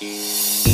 [0.00, 0.73] Música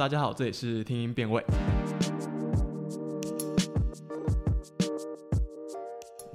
[0.00, 1.44] 大家好，这里是听音辨位。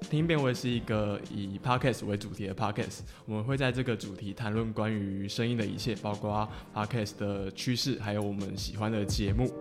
[0.07, 9.51] 听音辨位是一个以 podcast 为主题的 podcast，我们会在这个主题谈论关于声音的一切，包括 podcast 的趋势，还有我们喜欢的节目。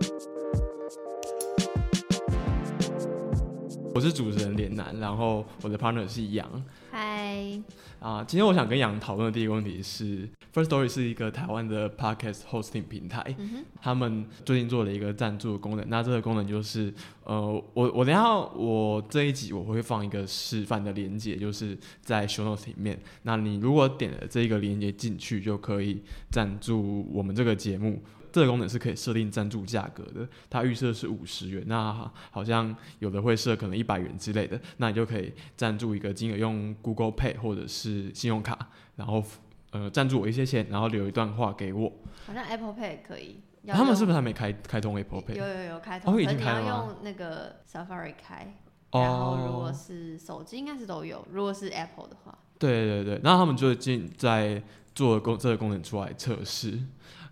[3.95, 6.45] 我是主持人连南，然后我的 partner 是杨。
[6.91, 7.57] 嗨，
[8.01, 13.33] 啊，今天我想跟杨讨论的第一个问题是，First Story 是一个台湾的 podcast hosting 平台，
[13.81, 15.85] 他们最近做了一个赞助的功能。
[15.87, 16.93] 那这个功能就是，
[17.23, 22.99] 呃，我我等一下我这一集我会放一个示范的连接，就是在 show notes 里面。
[23.23, 28.03] 那你如果点了这个连接进去，就可以赞助我们这个节目。
[28.35, 39.23] 这个功能是可以设定赞助价格的，它预设是五十元，那好像有的会设可能一百元之类的，那你就可以赞助一个金额，用 Google Pay 或者是信用卡，然后
[39.71, 41.89] 呃赞助我一些钱，然后留一段话给我。
[42.27, 43.39] 好像 Apple Pay 可以。
[43.67, 45.35] 他们是不是还没开开通 Apple Pay？
[45.35, 48.53] 有有有开通，哦已经开了吗用那个 Safari 开。
[48.91, 54.61] 然后如果哦，是手机应该是都有，如果是 Apple 的话，对对对，那他们最近在
[54.95, 56.79] 做功这个功能出来测试。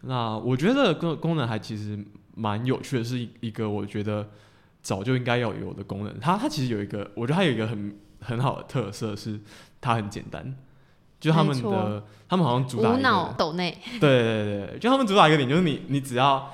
[0.01, 1.97] 那我觉得这个功能还其实
[2.35, 4.29] 蛮有趣的，是一一个我觉得
[4.83, 6.19] 早就应该要有的功能。
[6.19, 9.39] 它它其实有一个，我觉得它有一个很很好的特色是
[9.81, 10.55] 它很简单，
[11.19, 16.53] 就他们的他们好像主打一无脑个，抖内，对对对，就他们主打一个点就是你你只要。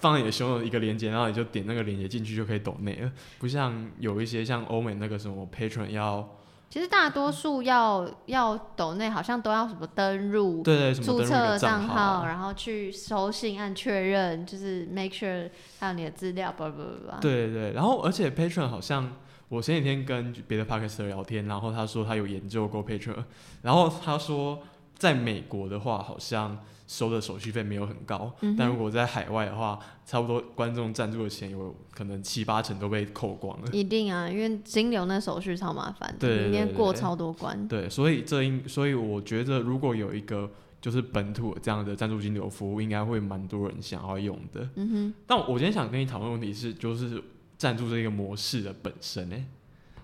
[0.00, 3.10] 放在你的胸的一个连接，然后你就点那个连接进去就可以抖内了，
[3.40, 6.37] 不像有一些像欧美那个什么 Patron 要
[6.70, 10.62] 其实大多数要要抖内好像都要什么登录。
[10.62, 17.20] 对对注册账账号号，然后去收信按确认，就是 make sure 还有你的资料，不不不不。
[17.20, 19.16] 对对对，然后而且 Patron 好像
[19.48, 23.24] 我前几天跟别的 podcaster 聊天，然后他说他有研究过 Patron，
[23.62, 24.60] 然后他说
[24.94, 33.68] 在美国的话好像收的手续费没有很高，嗯但如果在海外的话，差不多观众赞助的钱有可能七八成都被扣光了。
[33.72, 37.68] 一定啊，因为金流那手续超麻烦的，一天过超多关。
[37.68, 40.50] 对，所以这应所以我觉得如果有一个
[40.80, 44.66] 就是本土这样的赞助金流服务，应该会蛮多人想要用的。
[44.76, 47.22] 嗯哼，但我今天想跟你讨论的问题是，就是
[47.58, 49.36] 赞助这个模式的本身呢、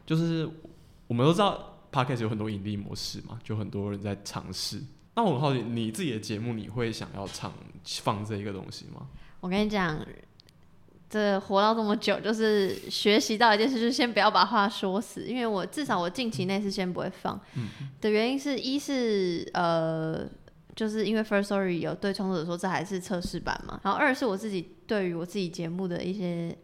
[0.04, 0.46] 就是
[1.06, 4.82] 我们都知道 podcast 有很多盈利模式嘛，就很多人在尝试。
[5.16, 7.52] 那我很好奇，你自己的节目你会想要唱
[8.02, 9.06] 放这一个东西吗？
[9.40, 10.04] 我跟你讲，
[11.08, 15.26] 这活到这么久，就是学习到一件事，就是先不要把话说死。
[15.26, 17.40] 因为我至少我近期内是先不会放、
[18.00, 20.26] 的原因是，一是呃，
[20.74, 26.56] 就是因为 First Story 有对创作者说这还是测试版嘛，然后二是我自己对于我自己节目的一些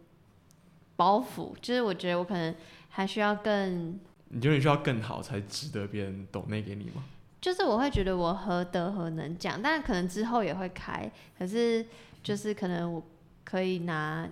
[0.97, 2.53] 包袱，就是我觉得我可能
[2.89, 4.01] 还需要更
[4.31, 7.05] 你觉得你需要更好才值得别人懂内给你吗？
[7.41, 11.85] 就是我会觉得我何德何能讲，但可能之后也会开，可是
[12.23, 13.03] 就是可能我
[13.45, 14.29] 可以拿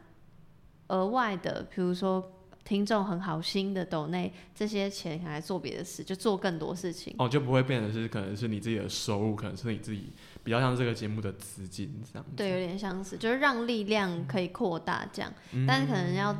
[0.89, 2.33] 额外的，比如说
[2.65, 7.15] 听众很好心的抖内这些钱来做别的事，就做更多事情。
[7.19, 10.13] 哦，就不会变成是可能是你自己的收入，可能是你自己
[10.45, 12.37] 比较像这个节目的资金这样子。
[12.37, 16.35] 对，有点相似，就是让力量可以扩大这样，嗯但是可能要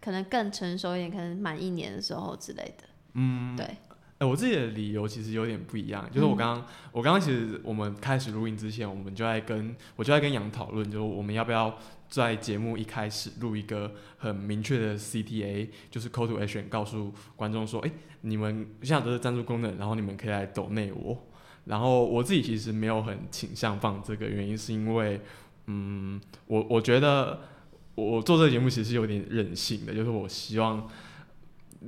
[0.00, 2.84] 可能更成熟一点，可能满一年的时候之类的。
[3.12, 3.76] 嗯，对，
[4.18, 11.76] 哎、我自己的理由其实有点不一样，就是我刚刚、我刚刚其实我们开始录音之前，我们就在跟我就在跟杨讨论，就是我们要不要
[12.08, 17.90] 在节目一开始录一个很明确的 CTA，就是 call to action，告诉观众说，哎、
[18.22, 21.26] 你们现在都是赞助功能，然后你们可以来抖内我。
[21.64, 25.20] 然后我自己其实没有很倾向放这个，原因是因为，
[25.66, 27.40] 嗯，我我觉得
[27.96, 30.88] 我做这个节目其实有点任性的，就是我希望。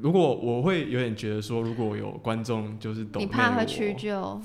[0.01, 4.41] 如果我会有点觉得说，如果有观众就是抖内你怕会我屈就，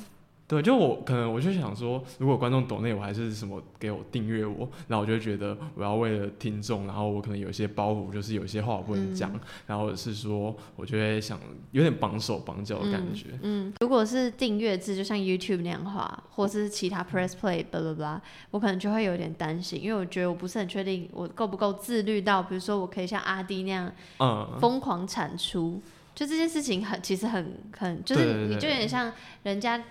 [0.51, 9.31] 对，就我可能我就想说，如果观众懂那，我还是什么给我订阅我，然后我就觉得我要为了听众，然后我可能有一些包袱，就是有一些话我不能讲，
[9.65, 11.39] 然后是说，我就会想
[11.71, 13.27] 有点绑手绑脚的感觉。
[13.41, 23.89] 嗯，如果是订阅制，就像 YouTube 那样话，或是其他 Press Play，巴拉巴拉，我可能就会有点担心，因为我觉得我不是很确定我够不够自律到，比如说我可以像阿弟那样，
[24.19, 25.81] 嗯，疯狂产出。
[26.13, 29.13] 就这件事情很，其实很很，就是你就有点像
[29.43, 29.81] 人家。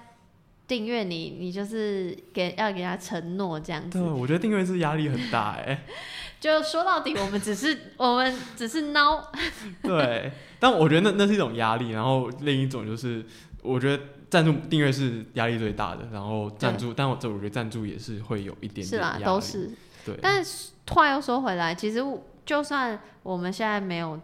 [0.70, 3.99] 订阅你，你就是给要给他承诺这样子。
[3.99, 5.84] 对，我觉得订阅是压力很大哎。
[6.38, 9.20] 就说到底，我们只是 我们只是孬。
[9.82, 10.31] 对，
[10.61, 13.26] 但我觉得那那是一种压力，然后另一种就是，
[13.62, 14.00] 我觉得
[14.31, 19.72] 赞助订阅是压力最大的，然后赞助，但我这我觉得赞助也是会有一点是啦，都是
[20.06, 20.17] 对。
[20.22, 22.00] 但是话又说回来，其实
[22.46, 24.20] 就算我们现在没有，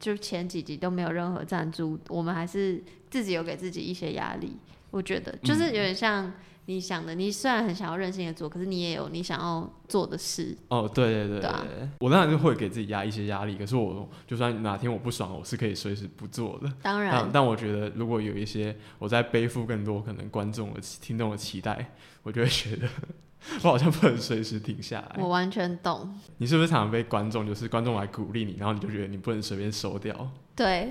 [0.00, 4.56] 就前几集都没有任何赞助，我们还是自己有给自己一些压力。
[4.90, 6.32] 我觉得就是有点像
[6.66, 10.56] 你想的，你虽然很想要任性的做，可是你也有你想要做的事。
[10.68, 11.50] 哦，对对对对，
[11.98, 16.72] 我当然就会给自己压一些压力，可是我就算哪天我不爽，我是可以随时不做的。
[16.82, 22.86] 当然，但我觉得如果有一些我在背负更多可能观众的听众的期待，我就会觉得
[23.62, 25.16] 我好像不能随时停下来。
[25.18, 26.16] 我完全懂。
[26.36, 30.30] 你是不是常常被观众就是观众来鼓励你，然后你就觉得你不能随便收掉？
[30.54, 30.90] 对，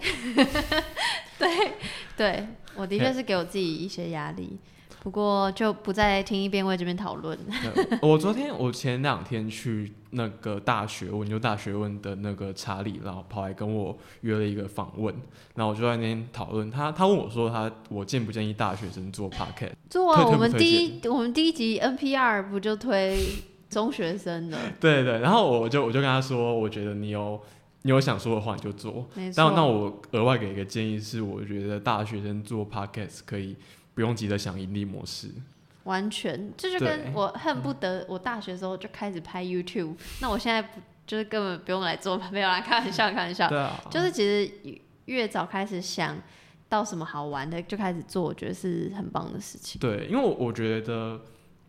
[1.38, 1.74] 对，
[2.18, 2.48] 对。
[2.80, 4.58] 我的确是给我自己一些压力，
[5.04, 7.38] 不过就不再听一边为这边讨论。
[8.02, 15.14] 我昨天我前两天去那个大学问，就大学问的那个查理，然后跑来跟我约了一个访问，
[15.56, 16.72] 然后我就在那边讨论。
[16.72, 19.74] 他他问我说，他我建不建议大学生做 podcast？
[19.90, 23.18] 做啊，我们第一我们第一集 NPR 不就推
[23.70, 24.58] 中学生的？
[24.80, 27.40] 对对，然后我就我就跟他说，我觉得你有。
[27.84, 33.56] 你有想说的话你就做，但那我额外给一个建议是，我觉得大学生做 podcast 可以
[33.94, 35.30] 不用急着想盈利模式。
[35.86, 43.48] 完全，这就跟我恨不得我大学时候就开始拍 YouTube，那我现在不就是根本不用来做，没有啦，开玩笑， 开玩笑。
[43.48, 43.82] 对啊。
[43.90, 44.52] 就是其实
[45.06, 46.18] 越早开始想
[46.68, 49.80] 到什么好玩的就开始做，我觉得是很棒的事情。
[49.80, 51.22] 对，因为我我觉得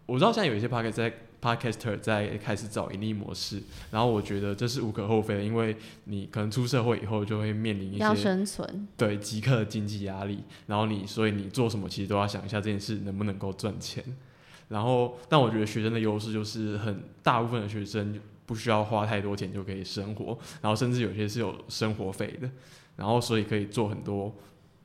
[0.06, 1.12] 我知道现在有一些 podcast 在。
[1.40, 14.04] Podcaster 在开始找盈利模式，然后我觉得这是无可厚非的，因为你可能出社会以后就会面临一些要生存，对即刻的经济压力，然后你所以你做什么其实都要想一下这件事能不能够赚钱。
[14.68, 22.48] 然后，但我觉得学生的优势就是很大部分的学生不需要花太多钱就可以生活，然后甚至有些是有生活费的，
[22.96, 24.32] 然后所以可以做很多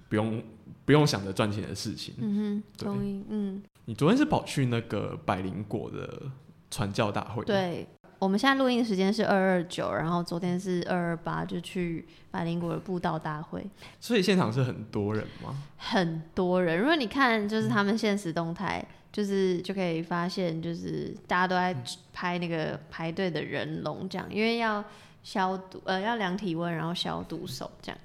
[0.07, 0.41] 不用
[0.85, 2.15] 不用想着赚钱的事情。
[2.17, 3.23] 嗯哼，同意。
[3.29, 6.31] 嗯，你昨天是跑去那个百灵果的？
[6.75, 7.41] 传教大会。
[7.45, 7.87] 对，
[8.19, 13.65] 我们现在录音时间是二二九，然后昨天是二二八，就去百灵果的布道大会。
[14.01, 15.63] 所以现场是很多人吗？
[15.77, 16.77] 很多人。
[16.77, 21.73] 如果你看就是他们现实动态，就是就可以发现，就是大家都在
[22.11, 24.83] 拍那个排队的人龙，这样，因为要
[25.23, 27.97] 消毒，呃，要量体温，然后消毒手，这样。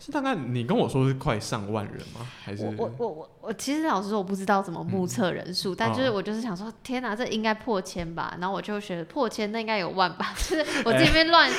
[0.00, 2.26] 是大概你跟我说是快上万人吗？
[2.42, 8.34] 还是我我我我其实老实说我不知道怎么目测人数，但就是我就是想说天哪，这应该破千吧？
[8.40, 10.32] 然后我就学破千，那应该有万吧？
[10.48, 11.50] 就是我这边乱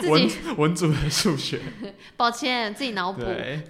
[0.00, 1.60] 自己文组的数学，
[2.16, 3.22] 抱歉自己脑补。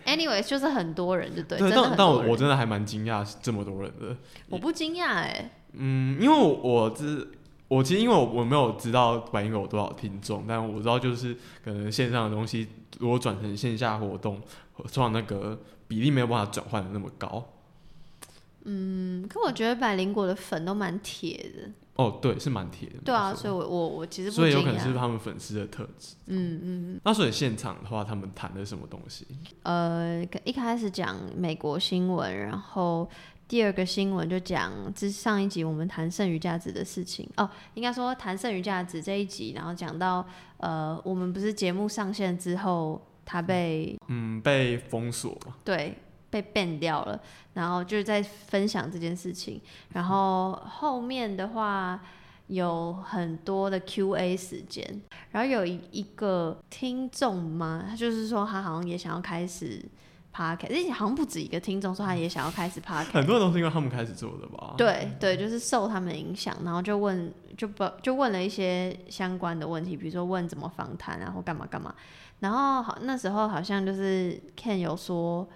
[0.04, 4.14] Anyway，就是很多人就对，但但我我真的还蛮惊讶这么多人的。
[4.50, 7.04] 我不惊讶哎，嗯，因为我我这。
[7.74, 11.34] 我其实因为我我没有知道百英有多少听众，但我知道就是
[11.64, 14.38] 可能线上的东西如果转成线下活动，
[14.90, 17.42] 创那个比例没有办法转换的那么高。
[18.64, 21.70] 嗯，可我觉得百灵果的粉都蛮铁的。
[21.96, 22.96] 哦，对，是蛮铁的。
[23.04, 26.14] 对啊，所以我我我其实所以有可能是他们粉丝的特质。
[26.26, 27.00] 嗯嗯嗯。
[27.04, 29.26] 那所以现场的话，他们谈的什么东西？
[29.62, 33.08] 呃，一开始讲美国新闻，然后。
[33.52, 37.28] 第二个新闻就讲，这上一集我们谈剩余价值的事情。
[37.36, 45.36] 哦，应该说谈剩余价值这一集，然后讲到呃，我们不是节目上线之后，他被嗯被封锁。
[45.62, 45.98] 对，
[46.30, 47.20] 被 ban 掉了，
[47.52, 52.00] 然后就是在分享这件事情，然后后面的话
[52.46, 59.84] 有很多的 Q&A 时间，然后有一一个听众嘛，他就是说他好像也想要开始。
[60.34, 64.74] Podcast，而且好像不止一个听众说他也想要开始 Podcast，很多人都是因为他们开始做的吧？
[64.78, 71.94] 对对，就是受他们影响，然后就问就不就问了一些相关的问题，比如说问怎么访谈啊，或干嘛干嘛。
[72.40, 75.46] 然后好那时候好像就是 Ken 有说，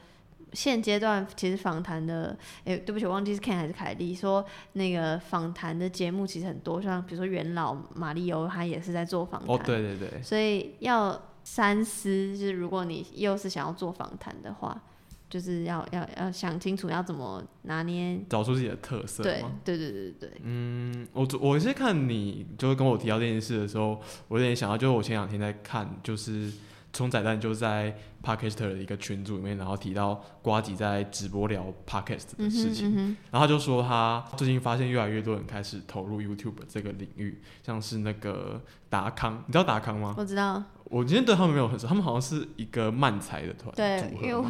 [0.52, 11.20] 现阶段其实访谈的，哎，对不起，我忘记是 Ken 还是凯莉说那个访谈的节目其实很多，像比如说元老马里欧他也是在做访谈，哦对对对，所以要。
[11.48, 14.82] 三思，就是如果你又是想要做访谈的话，
[15.30, 19.52] 就是要要要想清楚要怎么拿捏，找出自己的特色对吗？
[19.64, 26.52] 对对对对，嗯，我我是看你就是跟我提到这件事的时候，我有点想到，就是我前两天在看，就是
[26.96, 40.14] 冲仔蛋就在 Podcaster 的一个群组里面，然后提到瓜吉在直播聊 Podcast 的事情，然后他就说他最近发现越来越多人开始投入 YouTube 这个领域，像是那个达康，你知道达康吗？
[40.16, 44.46] 我知道，我今天对他们没有很熟，他们好像是一个漫才的团对组，因为。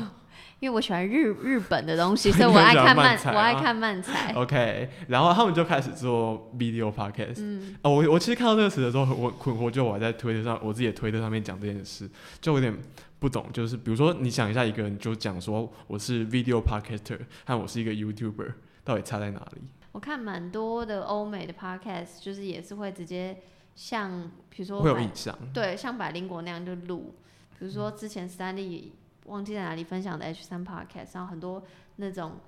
[0.59, 4.33] 因为我喜欢日日本的东西，所以我爱看漫，我爱看漫才。
[4.33, 7.37] OK，然后他们就开始做 video podcast。
[7.39, 12.09] 嗯，哦，我我其实看到这个词的时候，我困惑，就我还在推特上，我自己的推特上面讲这件事，
[12.41, 12.75] 就有点
[13.19, 13.47] 不懂。
[13.53, 19.63] 就是比如说，你想一下，一个人就讲说我是 video podcaster，和我是一个 YouTuber，到底差在哪里？
[19.93, 23.43] 我看蛮多的欧美的 podcast，就是也是会直接
[23.75, 25.37] 像比如说会有百印象。
[25.53, 27.15] 对，像百灵果那样就录。
[27.59, 28.93] 比如说之前斯坦利
[29.27, 31.63] 忘记在哪里分享的 H 三 podcast，然后很多
[31.97, 32.39] 那种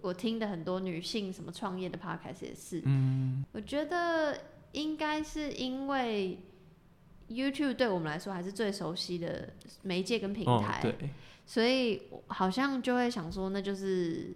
[0.00, 2.82] 我听的很多女性什么创业的 podcast 也是。
[2.84, 4.38] 嗯，我觉得
[4.72, 6.38] 应该是因为
[7.28, 9.50] YouTube 对我们来说还是最熟悉的
[9.82, 11.10] 媒介跟平哦台，，对，
[11.46, 14.34] 所以我好像就会想说，那就是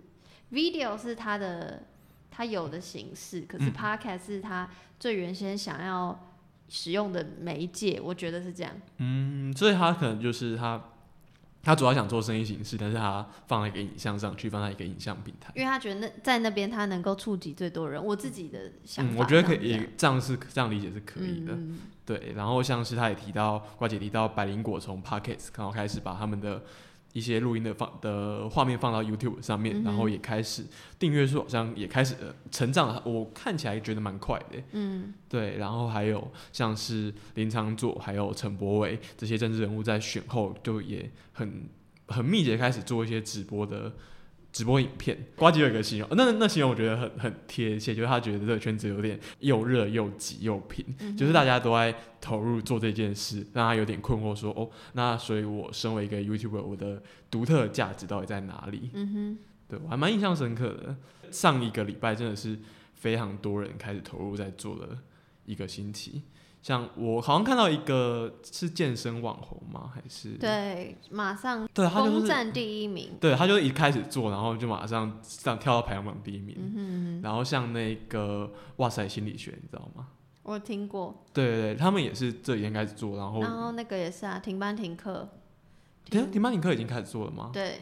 [0.50, 1.82] video 是它的
[2.30, 4.68] 它有的形式，可是嗯 podcast 是它
[4.98, 6.34] 最原先想要
[6.68, 8.72] 使用的媒介，我觉得是这样。
[8.96, 10.82] 嗯，所以他可能就是他，
[11.62, 15.52] 他主要想做生意形式，但是他放在一个影像上去，放在一个影像平台。
[15.54, 21.52] 因为他觉得那在那边他能够触及最多人，我自己的想法、嗯，我觉得可以，这样是这样理解是可以的。
[21.52, 26.62] 嗯对，然后像是他也提到，瓜姐提到百灵果从 Pockets 然后开始把他们的
[27.18, 30.64] 一些录音的放的画面放到 YouTube 上面，嗯然后也开始
[30.98, 34.62] 订阅数好像也开始呃成长了，我看起来觉得蛮快的。
[34.72, 41.68] 嗯对，然后还有像是林昌佐还有陈柏伟这些政治人物在选后就也很
[42.06, 43.92] 很密集地开始做一些直播的。
[44.58, 57.00] 直播影片，瓜吉有一个形容，那那形容我觉得很很贴切，就是他觉得这个圈子有点又热又挤又平，嗯就是大家都在投入做这件事，让他有点困惑说，哦，那所以我身为一个 YouTuber，我的
[57.30, 58.90] 独特价值到底在哪里？
[58.94, 59.38] 嗯哼，
[59.68, 60.96] 对我还蛮印象深刻的。
[61.30, 62.58] 上一个礼拜真的是
[62.94, 64.98] 非常多人开始投入在做的
[65.44, 66.22] 一个星期，
[66.60, 69.90] 像我好像看到一个是健身网红吗？
[69.94, 70.30] 还是？
[70.32, 73.12] 对，马上对，他就是占第一名。
[73.20, 76.56] 对，他就一开始做，然后就马上上跳到排行榜第一名。
[76.58, 80.08] 嗯哼嗯哼，然后像那个哇塞心理学，你知道吗？
[80.42, 81.24] 我听过。
[81.32, 85.28] 对对对，他们也是这几天开始做，然后然后那个也是啊，停班停课。
[86.06, 87.50] 停停班停课已经开始做了吗？
[87.52, 87.80] 对，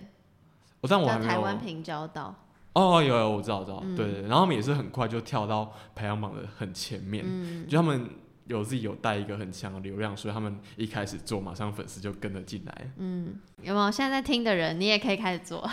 [0.80, 1.30] 我但我还在没有。
[1.30, 2.34] 台湾平交道。
[2.72, 4.28] 哦，有有，我知道，我知道，嗯对对对。
[4.28, 8.06] 然后他们也是很快就跳到排行榜的很前面，嗯，就他们
[8.46, 12.92] 有自己有带一个很强的流量，所以他们一开始做，马上粉丝就跟了进来。
[12.96, 15.68] 嗯，有没有现在在听的人，你也可以开始做。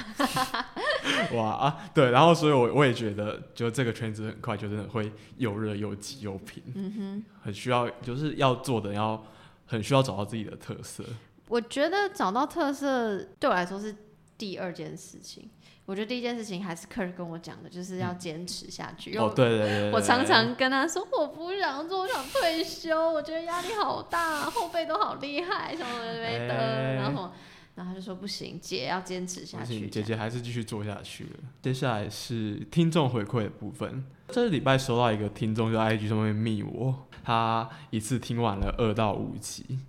[1.33, 9.23] 哇啊，对，然后所以我我也觉得，就这个圈子很快就真的会又热又急又平，嗯哼，很需要，就是要做的要
[9.65, 11.03] 很需要找到自己的特色。
[11.49, 13.95] 我觉得找到特色对我来说是
[14.37, 15.49] 第二件事情。
[15.85, 19.17] 我觉得第一件事情还是 Kurt 跟我讲的，就是要坚持下去。
[19.17, 27.31] 哦，对对对对我常常跟他说我不想做，我想退休，我觉得压力好大，后辈都好厉害，什么的没的，哎然后
[27.75, 29.73] 然后他就说不行，姐要坚持下去。
[29.73, 31.39] 不行，姐姐还是继续做下去了。
[31.61, 34.05] 接下来是听众回馈的部分。
[34.29, 39.79] 这礼拜收到一个听众就 IG 上面密我，他一次听完了二到五集。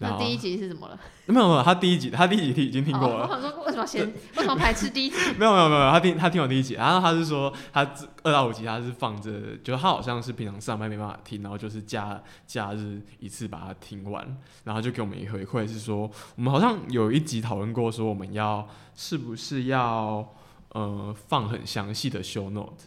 [0.00, 0.98] 那第一集是怎么了？
[1.26, 5.16] 没有没有，他第一集他第一集已经听过哦、了，我想说为什么嫌为什么排斥第一集？
[5.36, 7.82] 没有没有没有，他听他听完第一集，然后他是说他
[8.22, 9.30] 二到五集他是放着，
[9.62, 14.24] 就是他好像是平常上班没办法听，然后就是假假日一次把它听完，
[14.64, 20.34] 然后就给我们一回馈是说，我们好像有一集讨论过说我们要是不是要
[20.70, 22.84] 呃放很详细的 show note，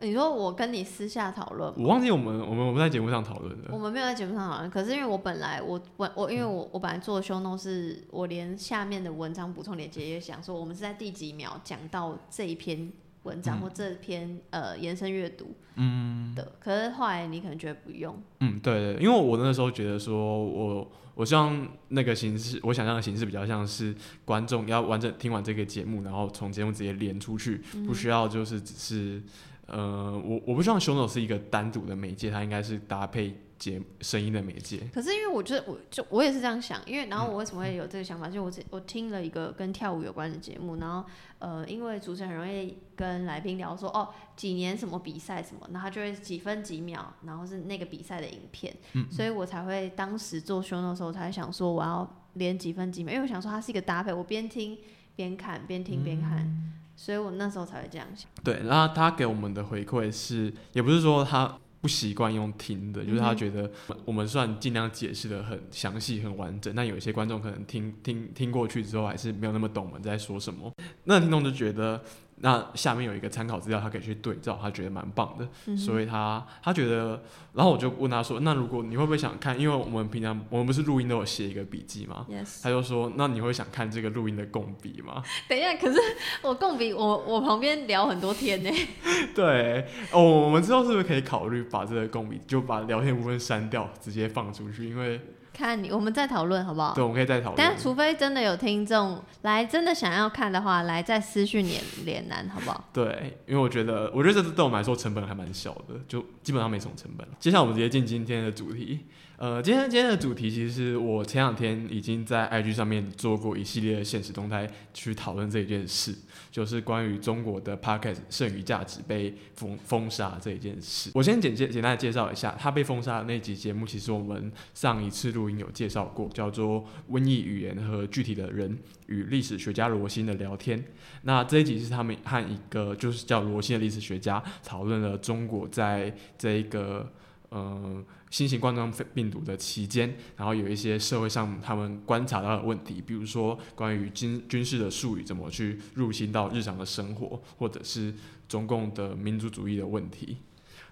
[0.00, 12.92] 你说我跟你私下讨论，我忘记我们我们我们在节目上讨论的，我们没有在节目上讨论，可是因为我本来我我我因为我我本来做的 note 是我连下面的文章补充链接也想说我们是在第几秒讲到这一篇
[13.24, 13.60] 文章、嗯。
[13.60, 15.54] 或这篇呃延伸阅读。
[15.74, 16.32] 嗯。
[16.34, 20.90] 的，可是后来你可能觉得不用，嗯对对，因为我那时候觉得说我。
[21.18, 23.92] 我希望那个形式，我想象的形式比较像是
[24.24, 29.20] 观众要完整听完这个节目，然后从节目直接连出去，不需要就是只是
[29.68, 34.80] 呃，我我不希望 show note 是一个单独的媒介，它应该是搭配节声音的媒介。
[34.92, 41.06] 可是因为我觉得我就我也是这样想，因为然后我为什么会有这个想法，就我我听了一个跟跳舞有关的节目，然后
[41.38, 54.78] 呃，因为主持人很容易跟来宾聊说哦几年什么比赛什么，然后他就会几分几秒，然后是那个比赛的影片，嗯所以我才会当时做 show note 的时候，我才想说我要连几分几秒，因为我想说它是一个搭配，我边听
[55.14, 58.28] 边看，边听边看，所以我那时候才会这样想。
[58.42, 63.70] 对，然后他给我们的回馈是，也不是说他不习惯用听的，就是他觉得
[64.04, 70.72] 我们算尽量解释的很详细、很完整，但有一些观众可能听听听过去之后，还是没有那么懂我们在说什么。
[71.04, 72.02] 那听众就觉得。
[72.40, 79.58] 那下面有一个参考资料，他可以去对照，他觉得蛮棒的，所以他他觉得，然后我就问他说：“那如果你会不会想看？
[79.58, 82.26] 因为我们平常我们不是录音都有写一个笔记吗？”
[82.62, 85.98] 他就说：“那你会想看这个录音的共笔吗？”等一下，可是
[86.42, 88.70] 我共笔，我我旁边聊很多天呢。
[89.34, 94.88] 对，哦，我们之后是不是可以考虑把这个共笔就把聊天部分删掉，直接放出去？
[94.88, 95.20] 因为
[95.58, 96.94] 看你，我们再讨论好不好？
[96.94, 97.56] 对，我们可以再讨论。
[97.56, 102.88] 但除非真的有听众来，真的想要看的话，来再私讯连连南，好不好？
[102.92, 107.26] 对，因为我觉得，我觉得这次对我们来说成本还蛮小的，就基本上没什么成本。
[107.40, 109.00] 接下来我们直接进今天的主题。
[109.36, 116.12] 呃，今天今天的主题其实我前两天已经在 IG 上面做过一系列的现实动态去讨论这一件事，
[116.50, 121.10] 就是关于中国的 Podcast 剩余价值被封封杀这一件事。
[121.14, 130.78] 我先简介简单介绍一下，他被封杀的那集节目，其实我们上一次录音有介绍过，叫做《瘟疫语言和具体的人与历史学家罗新的聊天》。
[131.22, 137.10] 那这一集是他们和一个就是叫罗新的历史学家讨论了中国在这一个
[137.50, 138.04] 呃。
[138.30, 148.12] 新型冠状病毒的期间，然后有一些社会上他们观察到的问题，比如说关于军军事的术语怎么去入侵到日常的生活，或者是
[148.46, 150.36] 中共的民族主义的问题。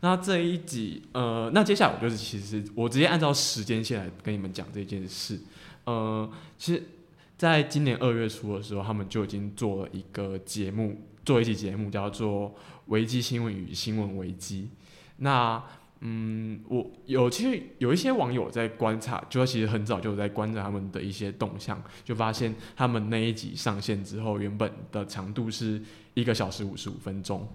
[0.01, 5.39] 那这一集，呃，那接下来我就是其实我直接按照时间线来跟你们讲这件事。
[5.85, 6.83] 呃，其实
[7.37, 12.49] 在今年二月初的时候，他们就已经做了一个节目，做一期节目叫做
[12.87, 14.63] 《危机新闻与新闻危机》。
[15.19, 15.63] 那
[16.00, 25.81] 嗯，我有其实有一些网友在观察，就其实很早就在观察他们的一些动向，就发现他们那一集上线之后，原本的长度是
[26.12, 27.49] 一个小时五十五分钟，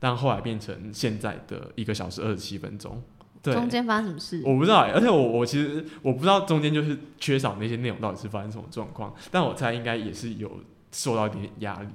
[0.00, 3.00] 但后来变成现在的一个小时二十七分钟。
[3.40, 4.42] 对，中间发生什么事？
[4.44, 11.88] 我不知道，而且我我其实我不知道中间就是缺少那些内容到底是发生什么状况，但我猜应该也是有受到一点压力。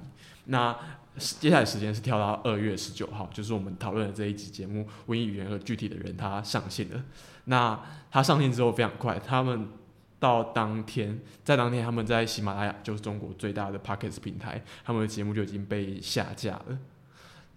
[0.46, 0.74] 那。
[1.18, 7.04] 接下来时间是跳到二月十九号，就是我们讨论的这一集节目《瘟疫语言和具体的人》他上线了。
[7.44, 7.78] 那
[8.10, 9.68] 他上线之后非常快，他们
[10.18, 16.78] 到当天，在当天他们在喜马拉雅，就是中国最大的 p o c k e t 平台，他们的节目就已经被下架了。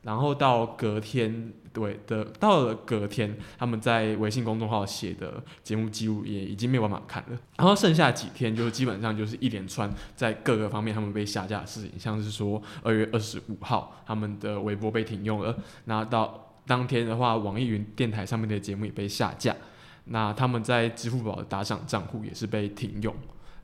[0.05, 7.39] 然后到隔天，对的，到了隔天，他们在微信公众号写的节目记录也已经没有办法看了。
[7.57, 19.55] 然后剩下几天，就基本上就是一连串在各个方面他们被下架的事情，像是说二月二十五号他们的微博被停用了，那到当天的话，网易云电台上面的节目也被下架，
[20.03, 23.11] 那他们在支付宝的打赏账户也是被停用，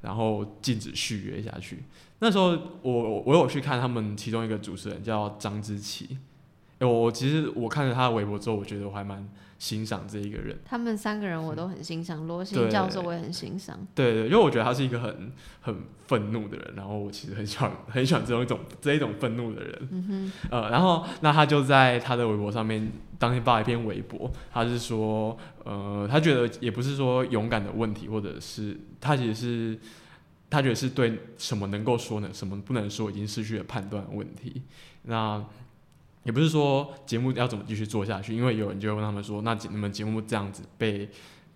[0.01, 1.83] 然后禁止续约下去。
[2.17, 6.17] 那时候我我有去看他们其中一个主持人叫张之琪。
[6.87, 9.27] 我其实我看了他的微博之后，我觉得我还蛮
[9.59, 10.57] 欣赏这一个人。
[10.65, 13.77] 他们三个人我都很欣赏，罗新教授我也很欣赏。
[13.93, 15.75] 对对，因为我觉得他是一个很很
[16.07, 19.87] 愤怒的人，然后我其实很喜欢很喜欢这种一种这一种愤怒的人。
[19.91, 20.31] 嗯哼。
[20.49, 29.79] 呃，然后那他就在他的微博上面当天发一篇微博，他是说，呃，他觉得也不是说勇敢的问题，或者是他其实是
[30.49, 34.63] 他觉得是对什么能够说呢，什么不能说，已经失去了判断问题。
[35.03, 35.43] 那
[36.23, 41.09] 也不是说节目要怎么继续做下去，因为有人就会问他们说：“那你们节目这样子被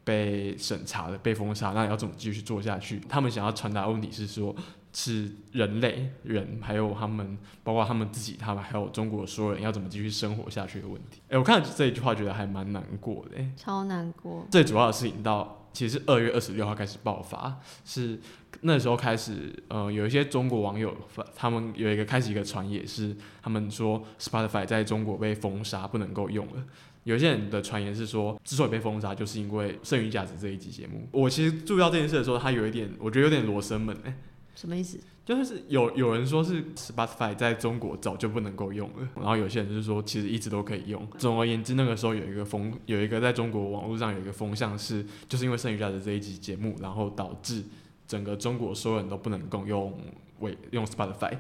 [0.04, 4.56] 被审查的、被封杀，那要怎么继续做下去？”他们想要传达的问题是说，
[4.92, 11.22] 是人类人，还有他们，包括他们自己，他们还有中国所有人要怎么继续生活下去的问题。
[11.30, 14.48] 哎，我看这一句话觉得还蛮难过的，超难过。
[14.50, 15.55] 最主要的事情到。
[15.76, 18.18] 其实是二月二十六号开始爆发，是
[18.62, 20.96] 那时候开始，呃，有一些中国网友，
[21.36, 26.64] 他们有一个开始一个传言，是他们说 Spotify 在中国被封杀，不能够用了。
[27.04, 31.08] 有些人的传言是说，之所以被封杀，就是因为剩余价值这一集节目。
[31.12, 33.96] 我其实注意到这件事的时候，他有一点，我觉得有点罗生门。
[34.56, 35.00] 什么意思？
[35.26, 41.06] 就是有有人说是 Spotify 在中国早就不能够用了，然后有些人就是说其实一直都可以用。
[41.18, 47.64] 总而言之，那个时候有一个风，有一个在中国网络上有一个风向是，就是因为剩余价值这一集节目，然后导致
[48.08, 49.92] 整个中国所有人都不能够用。
[50.40, 51.38] 为用 Spotify，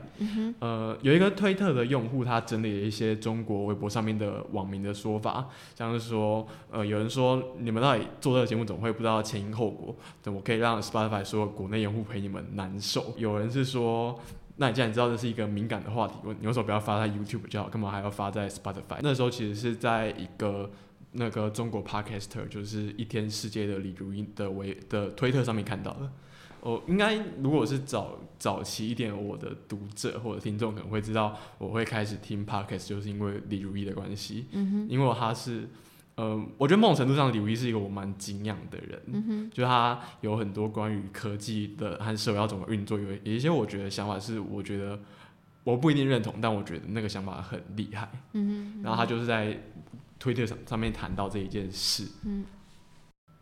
[0.60, 9.93] 呃，有一个推特的用户，他整理了一些中国微博上面的网民的说法，像是说，呃，有人说你们到底做这个节目怎么会不知道前因后果？
[10.21, 13.13] 怎么可以让 Spotify 说国内用户陪你们难受？
[13.17, 14.17] 有人是说，
[14.55, 17.67] 那你既然知道这是一个敏感的话题，你为什么不要发在 YouTube 就好？
[17.67, 18.99] 干嘛还要发在 Spotify？
[19.01, 20.71] 那时候其实是在一个
[21.12, 26.10] 那个中国 Podcaster，就是一天世界的李如英的微的推特上面看到的。
[26.65, 34.47] 哦，应该如果是早早期一点，我的读者或者听众可能会知道，我会开始听 podcast，就是因为李如一的关系。
[34.51, 35.69] 嗯哼，因为他是，
[36.15, 38.99] 呃，我觉得某种程度上李如一是一个我蛮敬仰的人。
[39.06, 44.99] 嗯哼，就他有很多关于科技的和社会要怎么运作，有有一些我觉得想法是，我觉得
[45.63, 48.10] 我不一定认同，但我觉得那个想法很厉害。
[48.34, 49.56] 嗯哼，然后他就是在
[50.17, 52.08] 推特上上面谈到这一件事。
[52.25, 52.43] 嗯，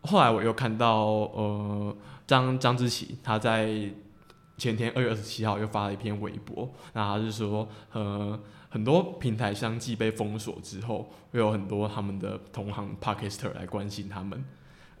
[0.02, 1.96] 后来我又看到，呃。
[2.26, 3.90] 张张之琪他在
[4.56, 14.44] 前天二月二十七号又发了一篇微博，那他是说，呃，很多平台相继被封锁之后，会有很多他们的同行 Podcaster 来关心他们，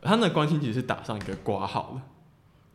[0.02, 2.02] 他们的关心其实是打上一个挂号了，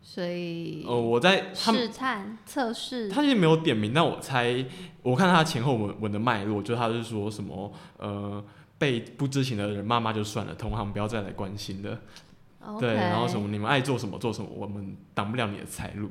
[0.01, 4.65] 所以，呃，我在试探测试，他其实没有点名，但我猜，
[5.03, 8.41] 我看他前后文文的脉络，就他是说什么，呃，
[8.77, 11.99] 被不知情的人骂骂就算了，同行不要再来关心的。
[12.79, 16.09] 对，然后什么你们爱做什么做什么，我们挡不了你的财路。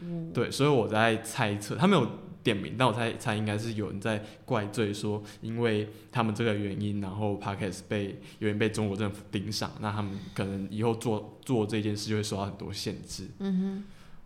[0.00, 2.06] 嗯，对，所以我在猜测，他没有
[2.42, 13.28] 点名，但我猜猜应该是有人在怪罪说，因为他们这个原因，然后 Podcast 被有人被中国政府盯上，那他们可能以后做做这件事就会受到很多限制。
[13.38, 13.84] 嗯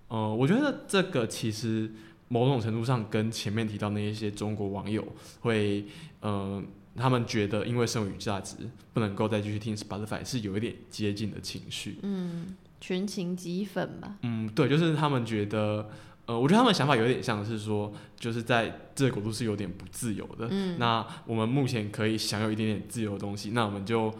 [0.08, 1.92] 哼，呃，我觉得这个其实
[2.28, 5.04] 某种程度上跟前面提到那一些中国网友
[5.40, 5.84] 会，
[6.22, 6.64] 嗯。
[6.96, 8.56] 他们觉得，因为剩余价值
[8.92, 11.98] 不能够再继续听 Spotify，是有一点接近的情绪。
[12.02, 14.16] 嗯，群情激愤吧。
[14.22, 15.88] 嗯，对，就是他们觉得，
[16.26, 20.48] 呃，我觉得他们想法有点像是说，就是在这个国度是有点不自由的。
[20.50, 20.78] 嗯。
[20.78, 24.12] 那我们目前可以享有一点点自由的东西，那我们就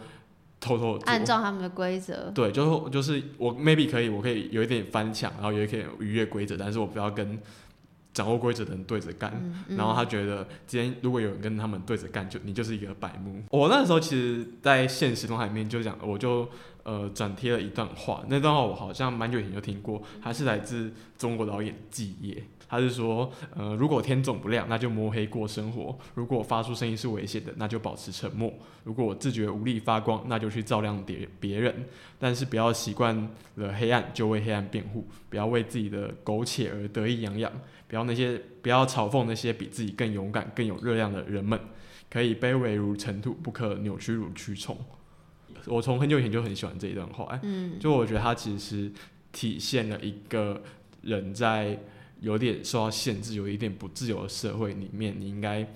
[0.59, 2.31] 偷偷按照他们的规则。
[2.35, 7.39] 对，就就是我 maybe 可以，我可以有一点翻墙，然后也可以逾越规则，但是我不要跟。
[8.17, 9.31] 掌握规则的人对着干，
[9.67, 13.43] 然后他觉得今天如果有人跟他们对着干，就你就是一个白目。
[13.51, 16.49] 我那时候其实，在现实中海面就讲，我就
[16.81, 22.43] 呃转贴了一段话，那段话我好像蛮久以前就听过，还是来自中国导演季业。
[22.69, 28.49] 他是说，呃，如果天总不亮，那就摸黑过生活；如果发出声音是危险的，那就保持沉默；
[28.83, 31.85] 如果自觉无力发光，那就去照亮别别人。
[32.19, 37.51] 但是不要习惯了黑暗就为黑暗辩护，不要为自己的苟且而得意洋洋。
[37.87, 41.59] 不要那些，不要嘲讽那些比自己更勇敢、更有热量的人们。
[42.09, 44.77] 可以卑微如尘土，不可扭曲如蛆虫。
[45.65, 48.89] 我从很久以前就很喜欢这一段话，嗯，就我觉得它其实
[49.33, 50.61] 体现了一个
[51.01, 51.77] 人在
[52.19, 55.67] 有点受到限制、有一点不自由的社会里面，你应该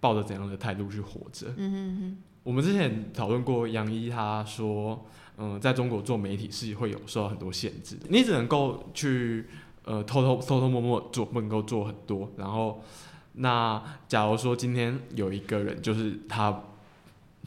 [0.00, 1.48] 抱着怎样的态度去活着。
[1.56, 2.18] 嗯哼哼。
[2.42, 9.46] 我们之前讨论过，杨一他说，嗯，在中国做媒体是会有受到很多限制，你只能够去。
[9.82, 12.84] 呃，偷偷偷偷摸摸做不能够做很多，然后
[13.32, 16.64] 那假如说今天有一个人，就是他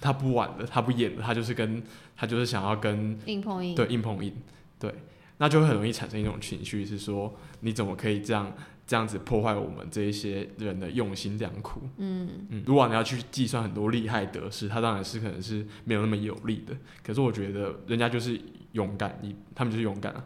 [0.02, 1.82] 他不玩了，他不演了，他就是跟
[2.18, 4.34] 他就是想要跟硬碰硬，对硬碰硬，
[4.80, 4.94] 对，
[5.38, 7.32] 那就会很容易产生一种情绪，是说
[7.64, 8.54] 你怎么可以这样
[8.86, 11.82] 这样子破坏我们这一些人的用心良苦？
[11.98, 18.40] 嗯嗯，如果你要去计算很多利害得失，他当然是可能是没有那么有利的，可是我觉得人家就是
[18.74, 20.24] 勇敢，你他们就是勇敢啊。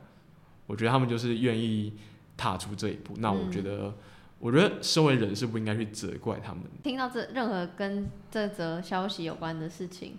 [0.66, 1.94] 我觉得他们就是愿意
[2.36, 3.94] 踏出这一步，那我觉得，
[4.38, 6.64] 我觉得身为人是不应该去责怪他们。
[6.84, 10.18] 听到这任何跟这则消息有关的事情，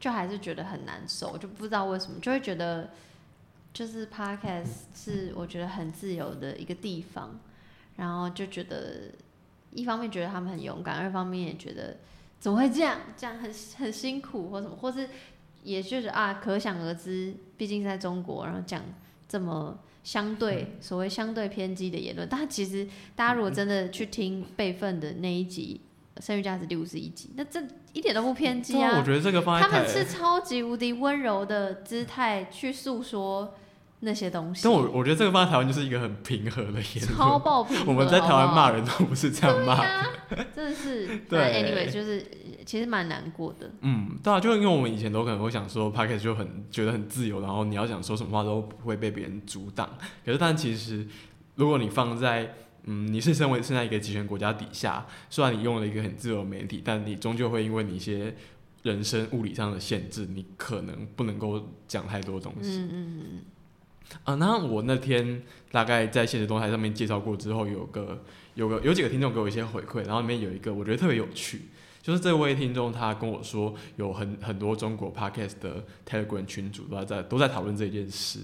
[0.00, 2.90] 就还是觉得很难受，就不知道为什么，就会觉得，
[3.76, 7.38] 就是 podcast 是我觉得很自由的一个地方，
[7.96, 9.12] 然后就觉得
[9.72, 11.98] 一方面觉得他们很勇敢，二方面也觉得
[12.40, 15.08] 怎么会这样，这样很很辛苦或什么，或是
[15.62, 18.82] 也就是啊，可想而知，毕竟在中国，然后讲。
[19.28, 22.86] 这么相对所谓相对偏激的言论，但其实
[23.16, 25.80] 大家如果真的去听备份的那一集
[26.24, 27.60] 《生育价值》第五十一集，那这
[27.92, 28.96] 一点都不偏激啊！
[29.00, 33.56] 我觉得这个方他们是超级无敌温柔的姿态去诉说
[34.00, 34.62] 那些东西。
[34.64, 37.76] 但我我觉得这个放在台湾就是一个很平和的言论，超爆平。
[37.86, 39.82] 我们在台湾骂人都不是这样骂，
[40.54, 41.18] 真的是。
[41.28, 42.24] 对，anyway 就是。
[42.66, 43.70] 其实蛮难过的。
[43.82, 49.88] 嗯，对啊，就因为我们以前都可能会想说 p a c k e t 就很觉得很自由，然后你要想说什么话都不会被别人阻挡。
[50.24, 51.06] 可是，但其实
[51.54, 58.34] 如果你放在嗯，你是身为现在一个集权国家底下，虽然你用了一个很自由的媒体，但你终究会因为你一些
[58.82, 62.78] 人生物理上的限制，你可能不能够讲太多东西。
[62.78, 63.42] 嗯嗯嗯。
[64.24, 68.22] 啊，那我那天大概在现实动态上面介绍过之后，有个
[68.54, 71.62] 有个有几个听众给我一些回馈，然后里面有一个我觉得特别有趣。
[72.02, 78.38] 就是这位听众，他跟我说，有很很多中国 podcast 的 Telegram 群主都在都在讨论这件事。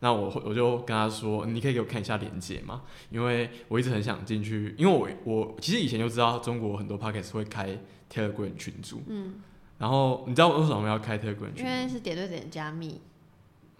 [0.00, 2.82] 那我我就跟他说，你可以给我看一下链接吗？
[3.10, 7.78] 因为我一直很想进去，因为我我其实以前就知道中国很多 podcast 会开
[8.12, 9.02] Telegram 群组。
[9.06, 9.36] 嗯。
[9.78, 11.64] 然后你知道为什么要开 Telegram 群？
[11.64, 13.00] 因为是点对点加密。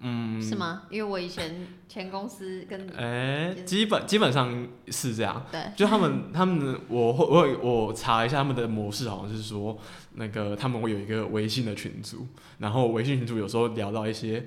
[0.00, 0.82] 嗯，是吗？
[0.90, 5.44] 因为我以前前公司跟哎、基本基本上是这样。
[5.50, 9.78] 对就他们他们我会我我查一下他们的模式，好像是说
[10.14, 12.26] 那个他们会有一个微信的群组，
[12.58, 14.46] 然后微信群组有时候聊到一些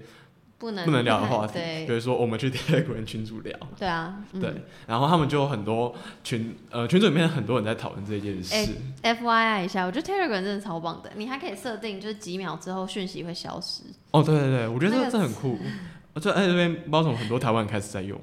[0.60, 1.54] 不能不能聊的话题，
[1.88, 4.54] 比如说我们去 Telegram 群组聊，对啊，嗯对，
[4.86, 8.54] 然后他们就有很多群呃群组里面很多人在讨论这件事。
[8.54, 8.68] 哎
[9.02, 15.58] F Y I 一下，我觉得 Telegram 真的超棒的，你还可以设定就是几秒之后讯息会消失，哦，对对对，我觉得这那个这很酷。
[16.22, 18.20] 这哎这边不知道为什么很多台湾人开始在用。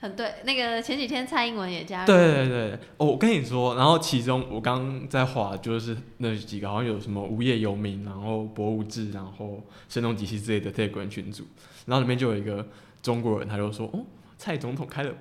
[0.00, 0.34] 很对。
[0.44, 11.44] 那个前几天蔡英文也加入，对对对，哦，我跟你说，然后其中我刚在划就是那几个，好像有什么无业游民，然后博物志，然后声东击西之类的 Telegram 群组，
[11.84, 12.66] 然后里面就有一个
[13.02, 14.00] 中国人，他就说，哦，
[14.38, 15.12] 蔡总统开了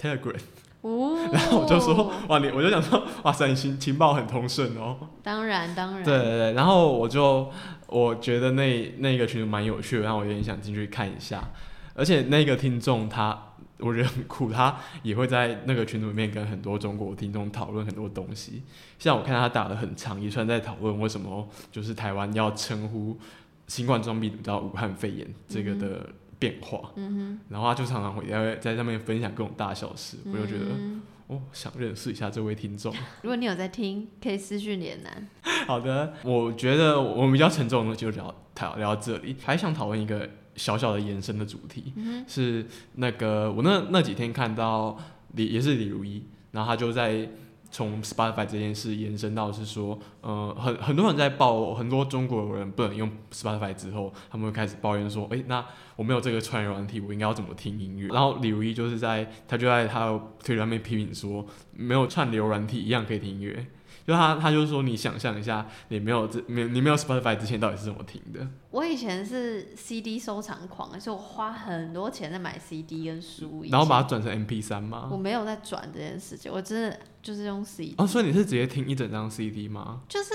[0.00, 0.40] Telegram，
[0.80, 4.96] 哦，然后我就说，哇，你我就想说，哇塞，你情情报很通顺哦。
[5.22, 7.50] 当然当然，对对对，然后我就
[7.86, 11.50] 我觉得那那个群组蛮有趣的，然后我有点想进去看一下，
[11.94, 13.48] 而且那个听众他。
[13.82, 18.62] 我觉得很酷，他也会在那个群组里面跟很多中国听众讨论很多东西。
[18.98, 23.18] 像我看他打的很长一串，在讨论为什么就是台湾要称呼
[23.66, 26.92] 新冠状病毒叫武汉肺炎这个的变化。
[26.96, 32.92] 嗯然后他就常常会在在上面分享各种大小事，我就觉得嗯哦，想认识一下这位听众。
[33.22, 35.28] 如果你有在听，可以私讯连南。
[35.66, 44.98] 好的，我觉得我们比较沉重的就聊聊聊到这里，还想讨论一个小小的延伸的主题，嗯是那个我那那几天看到
[45.34, 47.28] 李也是李如一，然后他就在
[47.70, 55.64] 从 Spotify 这件事延伸到是说，呃，很很多人在报，很多中国人不能用 Spotify 之后，他们会开始抱怨说，诶，那
[55.96, 58.08] 我没有这个串流软体，我应该要怎么听音乐？
[58.08, 63.66] 然后李如一就是在他就在他的推特上面批评说，没有串流软体一样可以听音乐。
[64.06, 68.46] 就他，他就说，你想象一下，你没有这没你没有 Spotify 之前到底是怎么听的？
[68.70, 75.08] 我以前是 CD 收藏狂，所以我花很多钱在买 CD 跟书，然后把它转成 MP 三吗？
[75.10, 80.00] 我没有在转这件事情，我真的就是用 CD，、哦，所以你是直接听一整张 CD 吗？
[80.08, 80.30] 就是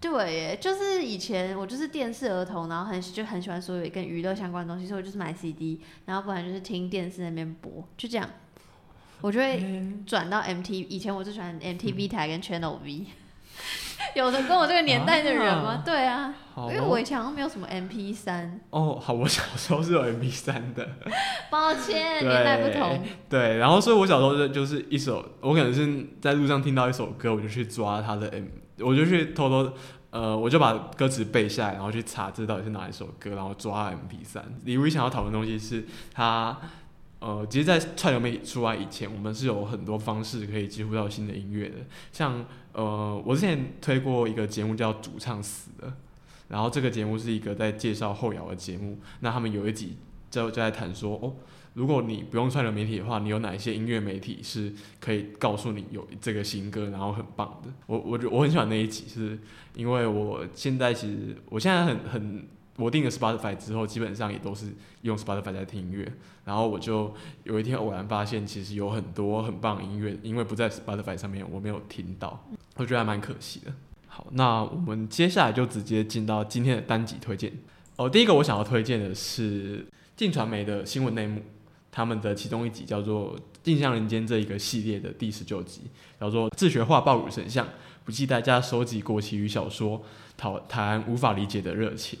[0.00, 8.30] 对耶，就是以前我就是电视儿童，然后很就很喜欢所有跟娱乐相关的东西，所以我就是买 CD，然后不然就是听电视那边播，就这样，
[9.20, 9.62] 我就会
[10.06, 13.06] 转到 MT，以前我最喜欢 MTV 台跟 Channel V。
[14.14, 15.70] 有的跟我这个年代的人吗？
[15.70, 20.88] 啊对啊，因为我以前好像没有什么 MP 三，哦，好，我小时候是有 MP 三的，
[21.50, 23.02] 抱歉，年代不同。
[23.28, 28.44] 对，然后所以我小时候就就是一首，我可能是在路上听到一首歌，我就去抓他的 M，
[28.78, 29.72] 我就去偷偷，
[30.10, 34.44] 呃，我就把歌词背下来，然后去查这到底是哪一首歌，然后抓 MP 三。
[34.64, 36.56] 李威想要讨论的东西是他。
[37.20, 41.76] 呃，其实，在串流媒体出来以前，我们是有很多方式可以接触到新的音乐的。
[42.12, 45.88] 像呃，我之前推过一个节目叫《主唱死了》，
[46.46, 48.98] 然后这个节目是一个在介绍后摇的节目。
[49.20, 49.96] 那他们有一集
[50.30, 51.34] 就就在谈说，哦，
[51.74, 57.72] 如果你不用串流媒体的话，你有哪一些音乐媒体是可以告诉你有这个新歌，然后很棒的？
[57.86, 59.36] 我我觉我很喜欢那一集，是
[59.74, 62.48] 因为我现在其实我现在很很
[62.78, 64.66] 我订了 Spotify 之后，基本上也都是
[65.02, 66.10] 用 Spotify 在听音乐。
[66.44, 67.12] 然后我就
[67.42, 73.72] 有一天偶然发现，其实有很多很棒音乐，因为不在 Spotify 上面，我没有听到，我觉得还蛮可惜的。
[74.06, 77.52] 好，那我们接下来就直接进到今天的单集推荐。
[77.96, 79.84] 哦，第一个我想要推荐的是
[80.16, 81.42] 晋传媒的新闻内幕，
[81.90, 85.82] 他们的其中一集叫做《镜像人间》这一个系列的第十九集，
[86.20, 87.66] 叫做“自学化暴乳神像，
[88.04, 90.00] 不计代价收集国旗与小说，
[90.36, 92.18] 讨谈无法理解的热情”。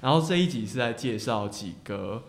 [0.00, 2.24] 然后这一集是在介绍几个。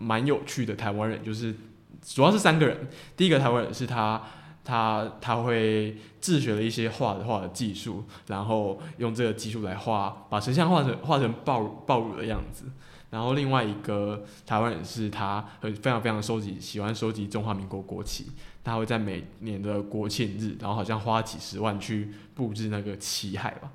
[0.00, 1.52] 蛮有趣的台湾人，就是
[2.00, 2.88] 主要是三个人。
[3.16, 4.22] 第一个台湾人是他，
[4.62, 12.66] 他他会自学了一些画的画的技术，然后用这个技术来画，把神像画成画成暴暴乳的样子。
[13.10, 18.26] 然后另外一个台湾人是他很非常非常收集，喜欢收集中华民国国旗，
[18.62, 23.72] 他会在每年的国庆日，然后好像花几十万去布置那个旗海吧。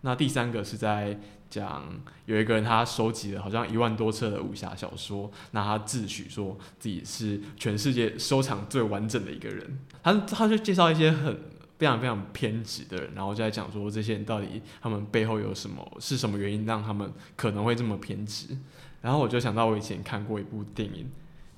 [0.00, 1.16] 那第三个是在
[1.52, 1.84] 讲
[2.24, 9.78] 有一个人他收集了好像一万多册的武侠小说，那他自诩说自己是全世界收藏最完整的一个人。
[10.02, 11.38] 他他就介绍一些很
[11.78, 18.56] 非常非常偏执的人，然后就在讲说这些人到底他们背后有什么是什么原因让他们可能会这么偏执。
[19.02, 21.10] 然后我就想到我以前看过一部电影，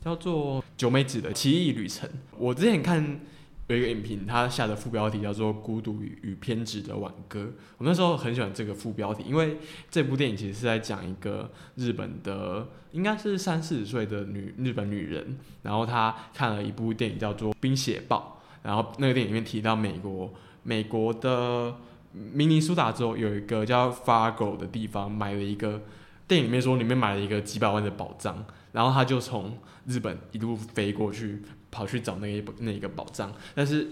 [0.05, 2.11] 叫做九美子的奇异旅程。
[2.37, 3.21] 我之前看。
[3.69, 7.41] 有一个影评，它下的副标题叫做《孤独与与偏执的挽歌》。
[7.79, 9.57] 我那时候很喜欢这个副标题，因为
[9.91, 21.75] 这部电影其实是在讲一个日本的，应该是三四十岁的女日本女人，然后她看了一部电影叫做《冰雪暴》，然后那个电影里面提到美国美国的
[22.13, 25.83] 明尼苏达州有一个叫 Fargo 的地方，买了一个
[26.29, 31.43] 电影里面说里面买了一个几百万的宝藏，然后他就从日本一路飞过去，
[31.75, 33.89] 跑去找那一那一个宝藏，但是。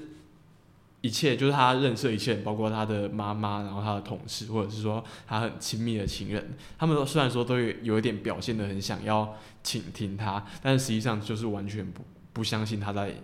[1.04, 13.16] 一切就是他认识的一切，包括他的妈妈，然后他的同事，或者是说他很亲密的情人，他们虽然说都有一点表现的很想要倾听他，但是实际上就是完全不不相信他在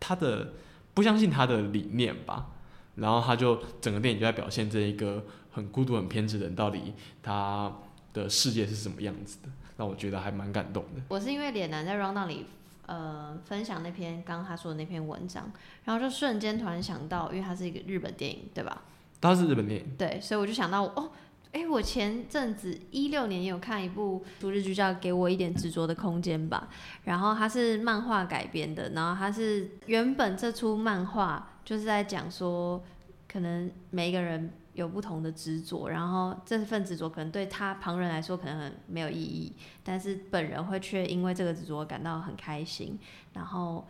[0.00, 0.54] 他的
[0.94, 2.52] 不相信他的理念吧。
[2.94, 7.70] 然后他就整个电影就在表现这一个很孤独、很偏执的人到底他
[8.14, 11.02] 的世界是什么样子的，让我觉得还蛮感动的。
[11.08, 12.46] 我是因为脸男在 round 里。
[12.90, 15.48] 呃，分享那篇刚刚他说的那篇文章，
[15.84, 18.82] 然后就瞬间突然想到，因为它是一个日本电影，对吧？
[19.20, 19.86] 它是日本电影。
[19.96, 21.12] 对，所以我就想到，哦，
[21.52, 26.68] 哎，我前阵子一六年有看一部独日剧，叫《给我一点执着的空间》吧。
[27.04, 32.82] 然后它是漫画改编的，然后它是原本这出漫画就是在讲说，
[33.28, 34.50] 可能每一个人。
[34.74, 39.52] 有不同的执着，然后这份执着可能对他旁人来说可能很没有意义，
[39.82, 42.96] 但是本人会却因为这个执着感到很开心。
[43.34, 43.86] 然后，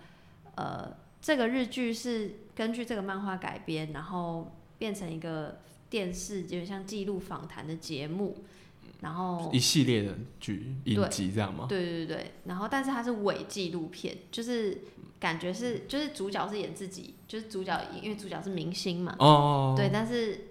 [0.54, 0.90] 呃，
[1.20, 8.38] 这个日剧是根据这个漫画改编，然后变成一个电视，就像记录访谈的节目。
[9.02, 11.66] 然后一系列的剧影集这样吗？
[11.68, 14.78] 对对对然后，但是它是伪纪录片，就是
[15.18, 19.14] 感觉是就是主角是演自己，就是主角因为主角是明星嘛。
[19.18, 19.74] 哦。
[19.76, 20.46] 对，但是。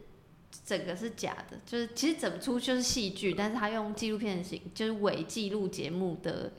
[0.66, 6.52] 整个是假的，就是其实整出就是戏剧，但是他用纪录片的形，就是伪记录节目的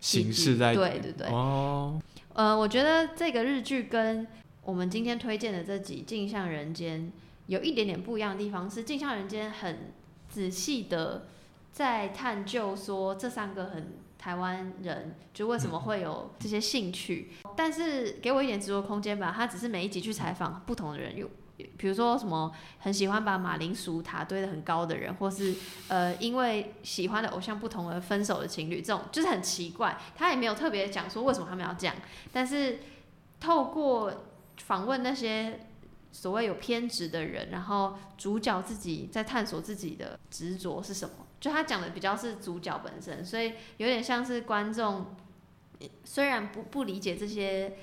[0.00, 2.00] 形式在对对对哦。
[2.34, 4.26] 呃，我觉得这个日剧跟
[4.62, 7.00] 我们今天推荐的这几《镜像人间》
[7.46, 9.92] 有一点点不一样的地方，是《镜像人间》很
[10.28, 11.26] 仔细的
[11.72, 21.28] 在探究说这三个很台湾人就为什么会有这些兴趣，但是给我一点直播空间吧，他只是每一集去采访不同的人有。
[21.76, 25.54] 比如说什么很喜欢把马铃薯塔堆得很高的人，或是
[25.88, 29.98] 呃因为喜欢的偶像不同而分手的情侣，这种就是很奇怪。
[30.14, 31.96] 他也没有特别讲说为什么他们要这样，
[32.32, 32.78] 但是
[33.40, 34.26] 透过
[34.58, 35.66] 访问那些
[36.12, 45.16] 所谓有偏执的人，然后主角自己在探索自己的执着是什么，就他讲的比较是主角本身，所以有点像是观众
[46.04, 47.76] 虽然不不理解这些。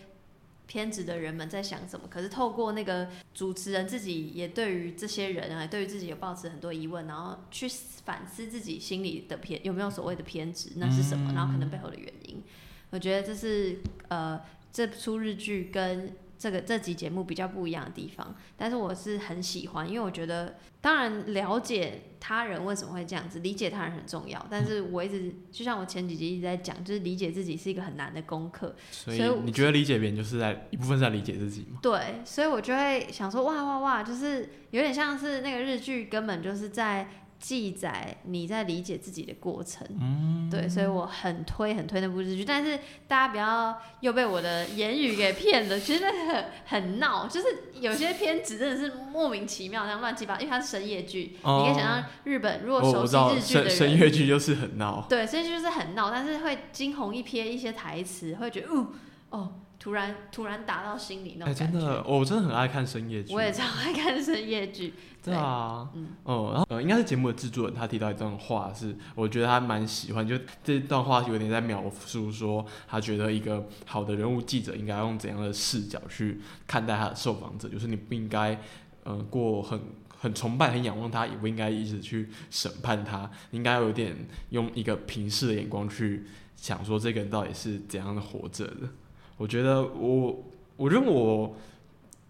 [0.67, 2.08] 偏执的人们在想什么？
[2.10, 7.67] 可是透过那个主持人自己，也对于这些人啊，对于自己有抱持很多疑问，然后去
[8.04, 11.34] 反思自己心里的偏有没有所谓的偏执，那是什么？
[11.34, 12.43] 然后可能背后的原因。
[12.89, 16.15] 我觉得这是呃这出日剧跟。
[16.45, 24.45] 这个这集节目比较不一样的地方，但是我是很喜欢，因为我觉得，当然了解他人为什么会这样子，理解他人很重要。
[24.47, 28.75] 但是我一直就像我前几集一直在讲，就是理解自己是一个很难的功课。
[28.91, 31.79] 所以你觉得理解别人就是在一部分在理解自己吗？
[31.81, 37.10] 对，所以我就会想说，哇哇哇，就是有点像是那个日剧，根本就是在。
[37.45, 47.45] 记载你在理解自己的过程，嗯对，所以我很推很推那部日剧，但是大家不要又被我的言语给骗了，其实很很闹，就是
[47.79, 58.88] 有些片子真的是莫名其妙，像乱七八糟，因为它是深夜剧，你可以想象日本如果熟悉日剧的人，深夜剧就是很闹，对，深夜剧就是很闹，但是会惊鸿一瞥一些台词，会觉得哦
[59.29, 59.53] 哦。
[59.77, 63.36] 突然突然打到心里那种感觉，真的，我真的很爱看深夜剧。
[63.36, 64.93] 我也超爱看深夜剧。
[65.25, 78.61] 对啊，嗯，哦，然后呃，应该是节目的制作人他提到一段话，是我觉得他蛮喜欢，就这段话有点在描述说，他觉得一个好的人物记者应该用怎样的视角去看待他的受访者，就是你不应该，
[79.03, 79.79] 呃，过很
[80.15, 84.15] 很崇拜、很仰望他，也不应该一直去审判他，应该有点
[84.51, 88.89] 用一个平视的眼光去想说这个人到底是怎样的活着的。
[89.38, 90.43] 我觉得我，
[90.77, 91.55] 我觉得我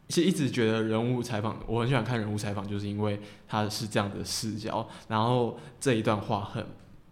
[0.07, 6.63] 其实一直觉得人物采访，我很喜欢看人物采访，就是因为他是这样的视角，然后这一段话很，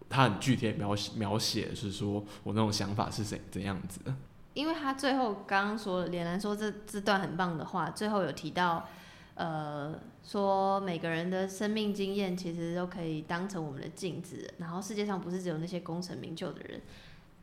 [0.08, 4.14] 他很具体的描写描写是说我那种想法是怎怎样子的。
[4.54, 8.88] 因为他最后刚刚说连兰说这这段很棒的话，最后有提到，
[9.34, 16.80] 呃，说每个人的生命经验其实都可以当成我们的镜子，然后世界上不是只有那些功成名就的人。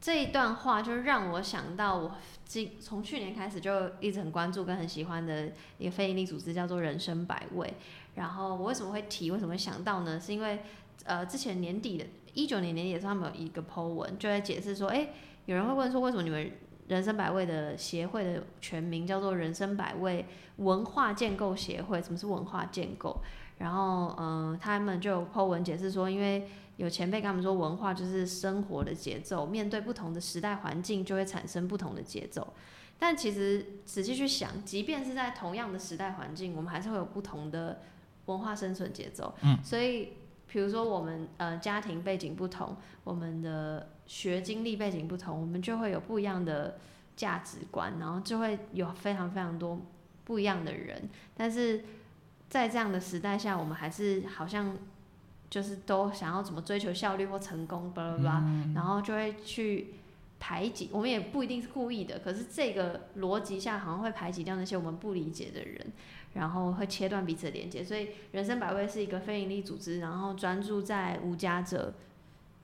[0.01, 2.13] 这一段话就让我想到，我
[2.47, 7.75] 今从去年开始就一直很关注跟很喜欢的一个非营利组织，叫做人生百味。
[8.15, 10.19] 然后我为什么会提，为什么会想到呢？
[10.19, 10.61] 是因为
[11.05, 15.11] 呃之前年底的，一九年年底的时候，他们有一个 po 文，就在解释说，哎，
[15.45, 16.51] 有人会问说，为什么你们
[16.89, 20.25] 人生百味的协会的全名叫做人生百味
[20.57, 22.01] 文化建构协会？
[22.01, 23.21] 什么是文化建构？
[23.59, 26.49] 然后嗯，他们就 po 文解释说，因为
[26.81, 32.55] 有前辈跟他们说，文化就是生活的节奏，面对不同的时代环境，就会产生不同的节奏。
[32.99, 37.83] 但其实仔细去想，即便是在同样的时代环境，我们还是会有不同的
[38.25, 39.35] 文化生存节奏。
[39.43, 40.15] 嗯，所以
[40.49, 42.75] 比如说我们呃家庭背景不同，
[43.05, 46.79] 我们的学经历背景不同，我们就会有不一样的
[47.15, 49.79] 价值观，然后就会有非常非常多
[50.25, 51.11] 不一样的人。
[51.37, 51.85] 但是
[52.49, 54.75] 在这样的时代下，我们还是好像
[55.51, 58.45] 就是都想要怎么追求效率或成功，巴拉巴拉，
[58.75, 59.95] 然后就会去
[60.39, 60.89] 排挤。
[60.93, 65.93] 我们也不一定是故意的，可是这个逻辑下好像会排挤掉那些我们不理解的人。
[66.33, 71.93] 然后会切断彼此的连接，所以人生百味是一个非营利组织，然后专注在无家者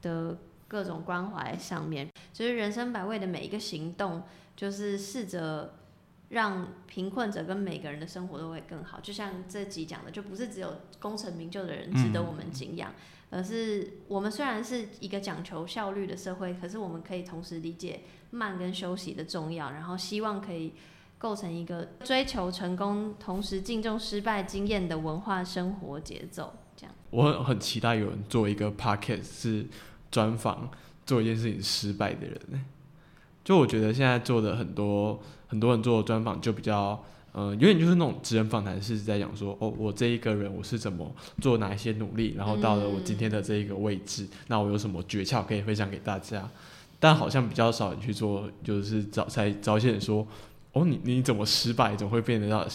[0.03, 2.09] 的各种关怀上面。
[2.33, 4.23] 所以人生百味的每一个行动，
[4.55, 5.75] 就是试着
[6.29, 9.01] 让贫困者跟每个人的生活都会更好。
[9.01, 12.93] 就像这集讲的，就不是只有功成名就的人值得我们敬仰，
[13.31, 20.73] 而是我们虽然是一个讲求效率的社会，可是我们可以同时理解慢跟休息的重要，然后希望可以。
[21.19, 26.95] 构成一个追求成功，同时敬重失败经验的文化生活节奏，这样。
[27.09, 29.67] 我很很期待有人做一个 podcast 是
[30.11, 30.71] 专访
[31.07, 32.67] 做一件事情失败的人。
[33.43, 46.49] 就我觉得现在做的很多很多人做专访就比较，嗯，有点就是那种职人访谈，是在讲说，哦，我这一个人我是怎么做哪一些努力，然后到了我今天的这一个位置，那我有什么诀窍可以分享给大家？
[46.99, 50.27] 但好像比较少人去做，就是找才找一些人说。
[50.73, 52.67] 哦，你你怎么失败，怎么会变得到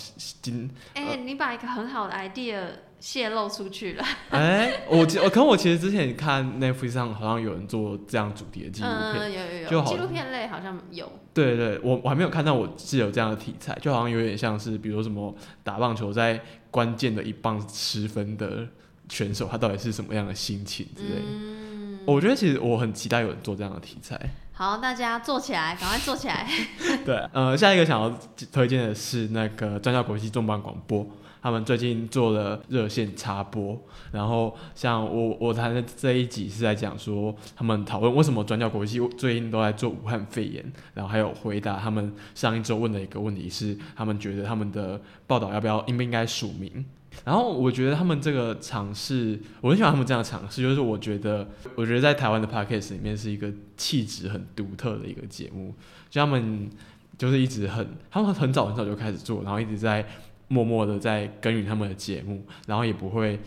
[0.42, 0.68] 今？
[0.96, 2.60] 哎，你把一个很好的 idea
[3.02, 4.06] 泄露出去了。
[4.32, 11.12] 哎，我我可能我其实之前看 Netflix 上好像有人做这样主题的纪录片，有有有，就纪录片类好像有。
[11.34, 16.40] 对对，我我还没有看到，我是有这样的题材，就好像有点像是，比如说什么打棒球在
[16.70, 18.68] 关键的一棒失分的
[19.10, 21.22] 选手，他到底是什么样的心情之类。
[21.26, 24.20] 嗯，我觉得其实我很期待有人做这样的题材。
[24.54, 26.48] 好，大家坐起来，赶快坐起来。
[27.04, 28.16] 对，呃，下一个想要
[28.52, 31.08] 推荐的是那个专教国际重磅广播，
[31.42, 33.78] 他们最近做了热线插播。
[34.12, 46.86] 然后像我我谈的这一集是在讲说，他们讨论为什么专教国际最近都在做武汉肺炎，然后还有回答他们上一周问的一个问题是，他们觉得他们的报道要不要应不应该署名。
[47.26, 55.76] 然后我觉得他们这个尝试，我很喜欢他们这样的尝试，就是我觉得，我觉得在台湾的 podcast 里面是一个气质很独特的一个节目，
[56.10, 56.70] 就他们
[57.18, 60.08] 就是一直很，他们很早很早就开始做，然后一直在
[60.52, 63.40] 默默的在耕耘他们的节目，然后也不会，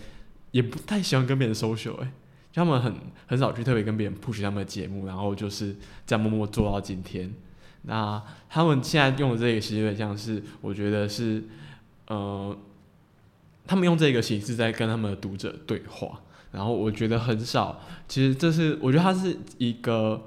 [0.51, 2.11] 也不太喜欢跟别人 social，哎，
[2.55, 2.95] 他们很
[3.27, 5.77] 很少去特别跟别人 push 他们的节目，然后就是
[6.07, 7.31] 在默默做到今天。
[7.83, 11.45] 那他们现在用的这个形式像是，我觉得是，
[12.09, 12.57] 呃。
[13.67, 16.21] 他们用这个形式在跟他们的读者对话，
[16.53, 17.81] 然后我觉得很少。
[18.07, 20.23] 其实这是我觉得它是一个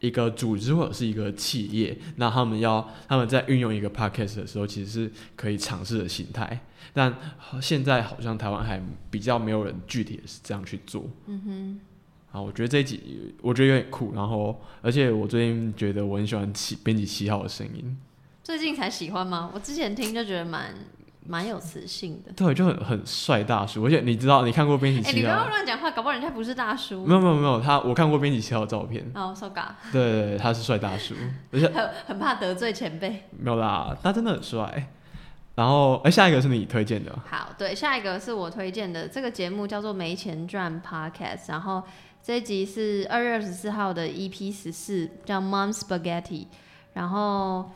[0.00, 6.60] 一个组织或者是一个企业，那他们要他们在运用一个 podcast 的时候，其实是可以尝试的心态。
[6.92, 7.14] 但
[7.60, 11.04] 现在好像台湾还比较没有人具体的是这样去做。
[11.26, 11.80] 嗯哼。
[12.30, 17.96] 啊，我觉得这一集我觉得有点酷，然后而且我最近觉得我很喜欢七编辑七号的声音。
[18.44, 19.50] 最近才喜欢吗？
[19.54, 20.74] 我之前听就觉得蛮。
[21.28, 25.10] 蛮有磁性的，对，就很很帅大叔，而且你知道，你看过编辑七号？
[25.10, 27.04] 哎，你不要乱讲话，搞不好人家不是大叔。
[27.04, 29.04] 没有没有没有，他我看过编辑七号的照片。
[29.14, 29.66] 哦，so ga。
[29.92, 31.14] 对对对，他是帅大叔，
[31.52, 33.24] 而且很很怕得罪前辈。
[33.38, 34.90] 没有啦，他真的很帅。
[35.54, 37.14] 然后，哎，下一个是你推荐的。
[37.28, 41.82] 好，对，下一个是我推荐的，这个节目叫做《没钱赚 Podcast》，然后
[42.22, 46.46] 这一集是二月二十四号的 EP 十四，叫 Mom Spaghetti。
[46.94, 47.70] 然后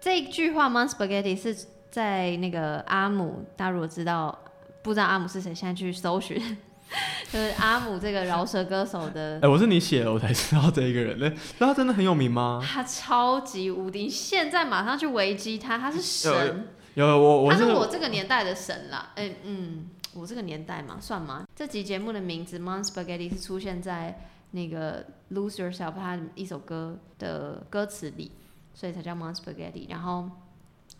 [0.00, 1.73] 这一句话 Mom Spaghetti 是。
[1.94, 4.36] 在那个阿姆，大家如果知道
[4.82, 6.36] 不知道阿姆是谁，现在去搜寻，
[7.30, 9.38] 就是阿姆这个饶舌歌手的。
[9.40, 11.32] 哎，我是你写的，我才知道这一个人嘞。
[11.60, 12.60] 那他真的很有名吗？
[12.66, 16.66] 他超级无敌，现在马上去维基他，他是神。
[16.94, 19.12] 有我，我是我这个年代的神啦。
[19.14, 21.44] 哎，嗯，我这个年代嘛，算吗？
[21.54, 24.18] 这集节目的名字《Mon Spaghetti》是出现在
[24.50, 28.32] 那个《Lose Yourself》他一首歌的歌词里，
[28.74, 29.86] 所以才叫《Mon Spaghetti》。
[29.90, 30.28] 然后。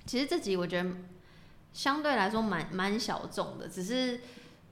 [0.07, 0.91] 其实这集我觉得
[1.73, 4.21] 相对来说蛮蛮小众的，只是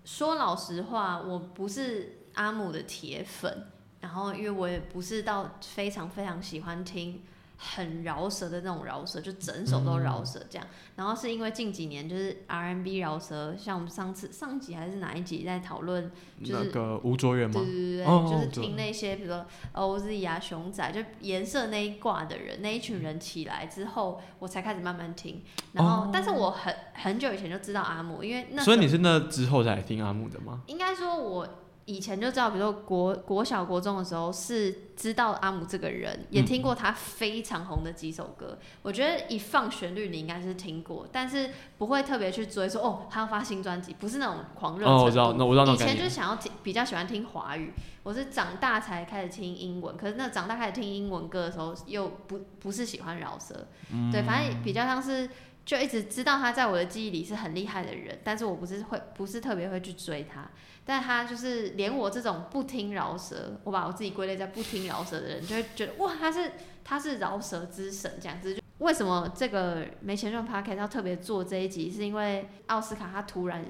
[0.04, 3.66] 说老实话，我不是阿姆的铁粉，
[4.00, 7.22] 然后因为我也不是到非常非常喜欢听。
[7.64, 10.66] 很饶舌的那种饶舌，就整首都饶舌这样。
[10.96, 16.10] 然后是因为近几年就是 R&B 饶舌，像我们上次上集还是哪一集在讨论，
[16.42, 17.60] 就是那个吴卓源吗？
[17.60, 25.42] 对对对就是听那些比如说 OZ 啊、熊仔，就颜色那一挂的人，那一群人起来之后，我才开始慢慢听。
[25.72, 30.62] 然后，但是我很很久以前就知道阿木，因为那所以你是那之后才听阿木的吗？
[30.66, 31.48] 应该说我
[31.84, 38.58] 以前就知道，比如说国国小国中的时候是知道阿姆这个人，也听过他非常红的几首歌。
[38.82, 47.72] 我觉得一放旋律，你应该是听过，但是不会特别去追说哦，他要发新专辑，不是那种狂热哦，我知道，那我知道那以前就是想要听，比较喜欢听华语。
[48.04, 53.66] 我是长大才开始听英文，可是那长大开始听英文歌的时候，又不不是喜欢饶舌。
[54.10, 55.28] 对，反正比较像是
[55.64, 60.50] 就一直知道他在我的记忆里是很厉害的人，但是我不是会不是特别会去追他。
[60.84, 66.52] 但他就是连我这种不听饶舌，我把我自己归类在不听饶舌的人，就会觉得哇，他是
[66.82, 68.58] 他是饶舌之神这样子。
[68.78, 71.88] 为什么这个没钱赚 p a r k 要特别做这一集？
[71.90, 73.64] 是因为奥斯卡他突然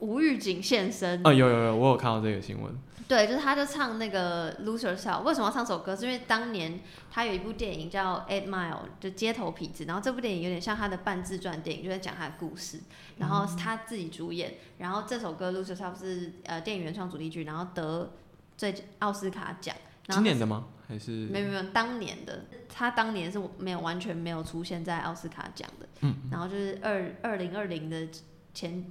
[0.00, 1.20] 无预警现身。
[1.24, 2.74] 哦，有有有，我有看到这个新闻。
[3.08, 5.22] 对，就是他就唱那个 Loser Cell。
[5.22, 5.96] 为什么要唱首歌？
[5.96, 6.78] 是因为当年
[7.10, 9.84] 他有一部电影叫《Eight Mile》，就街头痞子。
[9.84, 12.78] 然后这部电影有点像他的半自传电影，就在讲他的故事。
[13.18, 14.54] 然后是他自己主演。
[14.78, 18.12] 然后这首歌 Loser Cell 是呃电影原创主题曲，然后得
[18.56, 19.74] 最奥斯卡奖。
[20.08, 20.66] 今年的吗？
[20.86, 21.26] 还是？
[21.26, 22.44] 没有没有，当年的。
[22.68, 25.88] 他当年是没有完全没有出现在奥斯卡奖的。
[26.02, 26.14] 嗯。
[26.30, 28.06] 然后就是二二零二零的
[28.54, 28.84] 前。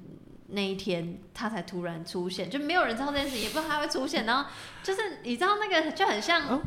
[0.52, 4.26] 那一天他才突然出现，就没有人知道这件事，也不知道他会出现。
[4.26, 4.50] 然后
[4.82, 6.62] 就是你知道那个就很像，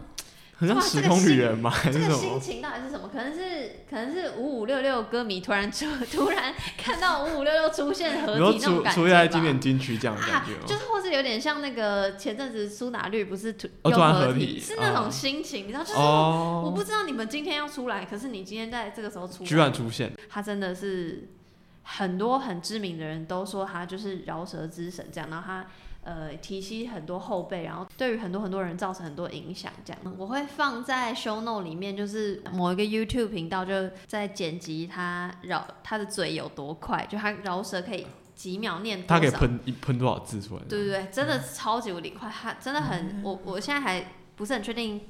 [0.54, 1.74] 很像时空旅人吗？
[1.84, 3.08] 这个心情到底是什么？
[3.08, 21.28] 可能是可能是五五六六歌迷突然出突然看到五五六六出现合体那种感觉出在经典金曲这样的感觉就是或是有点像那个前阵子苏打绿不是突又合体，是那种心情，你知道就是我不知道你们今天要出来，可是你今天在这个时候出，居然出现，他真的是。
[21.84, 25.66] 很多很知名的人都说他就是饶舌之神，这样，然后他
[26.04, 30.14] 呃提携很多后辈，然后对于很多很多人造成很多影响，这样。
[30.16, 40.62] 我会放在 show note 里面，就是某一个 YouTube 频道就在剪辑他饶他的嘴有多快，就他饶舌可以几秒念，他可以喷一喷多少字出来？
[40.68, 45.00] 对对对，真的超级无敌快，他真的很，我我现在还不是很确定，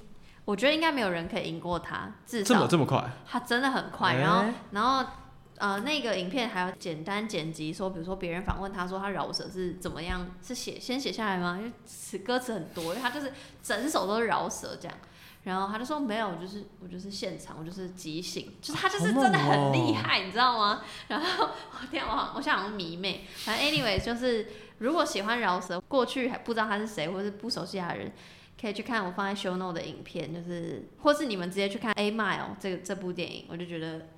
[0.44, 5.10] 我觉得应该没有人可以赢过他，至少这么这么快，他真的很快，然后然后。
[5.58, 11.56] 呃，那个影片还有简单剪辑，说比如说别人访问他说他饶舌是怎么样，是写先写下来吗？
[11.58, 13.32] 因为词歌词很多，因为他就是
[13.62, 14.96] 整首都是饶舌这样。
[15.44, 20.82] 然后他就说没有，就是我就是现场，我就是即兴，就是他就是真的很厉害，你知道吗？
[21.08, 24.46] 然后我天，我我想迷妹，反正 anyway 就是
[24.78, 28.12] 如果喜欢饶舌，过去还不知道他是谁，或是不熟悉他的人，
[28.60, 34.08] 可以去看我放在 show note 的影片，就是或是你们直接去看 A Mile 这个这部电影，我就觉得。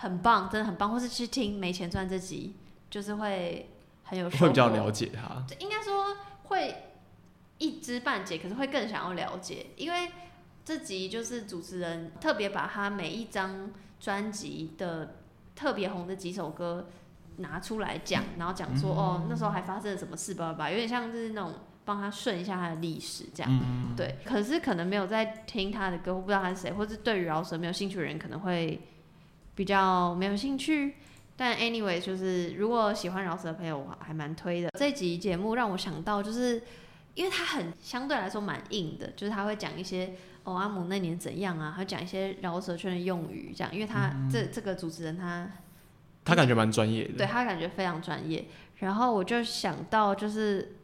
[0.00, 2.54] 很棒，真的很棒，或是去听《没钱赚》这集，
[2.88, 3.68] 就是会
[4.04, 5.44] 很有会比较了解他。
[5.58, 6.72] 应该说会
[7.58, 10.08] 一知半解，可是会更想要了解，因为
[10.64, 15.16] 这集就是主持人特别把他每一张专辑的
[15.56, 16.88] 特别红的几首歌
[17.38, 23.52] 拿出来讲，然后讲说哦那时候还发生了什么事吧吧，有点像就是那种帮他顺一下他的历史这样。
[23.96, 28.80] 对，可是可能没有在听他的歌，或不知道他是谁，或是对于饶舌没有兴趣的人，可能会。
[29.58, 30.94] 比较没有兴趣，
[31.36, 34.70] 但 anyway 就是如果喜欢饶舌的朋友，我还蛮推的。
[34.78, 36.62] 这集节目让我想到，就是
[37.14, 40.12] 因为它很相对来说蛮硬的，就是他会讲一些
[40.44, 45.50] 哦阿姆那年怎样啊，还讲一些饶舌圈的用语，这样，因为他这这个主持人他
[46.24, 48.46] 他感觉蛮专业的，对他感觉非常专业。
[48.76, 50.76] 然后我就想到，就是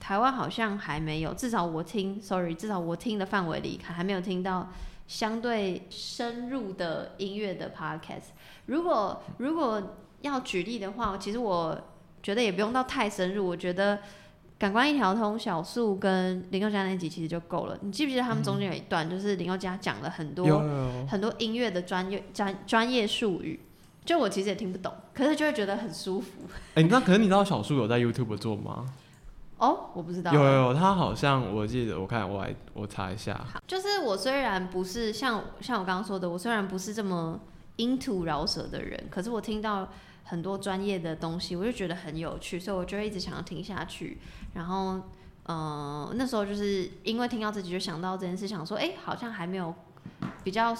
[0.00, 4.72] 台湾好像还没有，至少我听，sorry，至少我听的范围里还没有听到。
[5.08, 8.28] 相对深入的音乐的 podcast，
[8.66, 11.76] 如果如果要举例的话，其实我
[12.22, 13.46] 觉得也不用到太深入。
[13.46, 13.96] 我觉得
[14.58, 17.78] 《感官一条通》小树跟林宥嘉那集其实就够了。
[17.80, 20.62] 你记不记得他们中间有一段，就是林宥嘉讲了很多
[21.08, 23.58] 很多音乐的专业专专业术语，
[24.04, 26.32] 就我其实也听不懂，可是就会觉得很舒服。
[26.74, 27.00] 哎，你知道？
[27.00, 28.84] 可是你知道小树有在 YouTube 做吗？
[29.58, 30.32] 哦，我不知道。
[30.32, 33.44] 有有有，他好像我记得，我看我来我查一下。
[33.66, 37.40] 就是我虽然不是像像我刚刚说的，我虽然不是这么
[37.76, 39.88] into 饶舌的人，可是我听到
[40.24, 44.18] 很多专业的东西，我就觉得很有趣，所以我就一直想要听下去。
[44.54, 45.00] 然后，
[45.46, 49.74] 嗯，那时候就是因为听到自己就想到这件事，想说，哎，好像还没有
[50.44, 50.72] 比较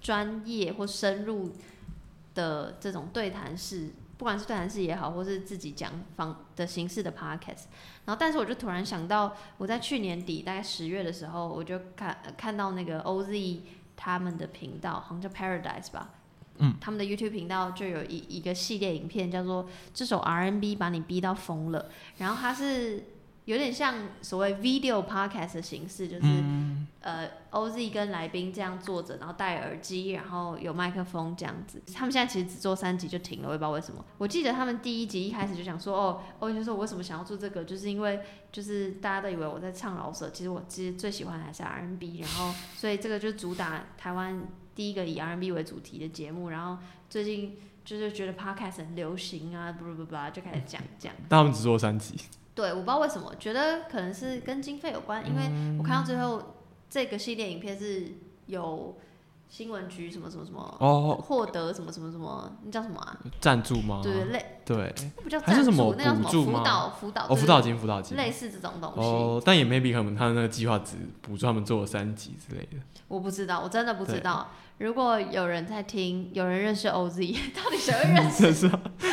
[0.00, 1.50] 专业或深入
[2.34, 3.90] 的这种对谈式。
[4.18, 7.64] 不管是对谈式也好，或是自己讲方的形式的 podcast，
[8.06, 13.60] 然后但是我就突然想到，我在去年底大概十月的时候，我就看看到那个 OZ
[13.94, 16.10] 他们的频道，好像叫 Paradise 吧，
[16.58, 23.04] 嗯，他们的 YouTube 频道就有一一个系列影片，叫做这首 R N B 把你逼到疯了，然后它是
[23.46, 26.26] 有点像所谓 video podcast 的形式，就是
[27.00, 31.80] 呃，OZ 跟来宾这样坐着，然后戴耳机，然后有麦克风这样子。
[31.94, 34.04] 他们现在其实只做三集就停了，我也不知道为什么。
[34.18, 38.20] 我记得他们第一集一开始就想说，哦，OZ 就说我为什么想要做这个，就是因为
[38.50, 44.42] 就是大家都以为我在唱老舍，其实我其实最喜欢还是 R&B，然后所以这个就主打台湾
[44.74, 51.12] 第一个以 R&B 为主题的节目，然后最近就是觉得 Podcast 很流行啊，不不不不，就开始讲讲。
[51.28, 52.16] 但他们只做三集。
[52.56, 56.42] 对，我不知道为什么，觉得可能是跟经费有关，因为我看到最后。
[56.88, 58.06] 这个系列影片是
[58.46, 58.96] 有
[59.48, 63.18] 新闻局什么什么什么哦，获得什么什么什么，那叫什么啊？
[63.40, 64.00] 赞助吗？
[64.04, 64.92] 对类对，
[65.22, 69.40] 不叫赞助，那叫什么辅导辅导哦，辅导金辅导金，类似这种东西哦。
[69.44, 72.78] 但也 maybe 可能他的那个计划只补助他们做了三级之类的。
[73.06, 74.50] 我不知道，我真的不知道。
[74.78, 78.42] 如果有人在听，有人认识 OZ， 到底谁会认识？
[78.44, 78.66] 认识，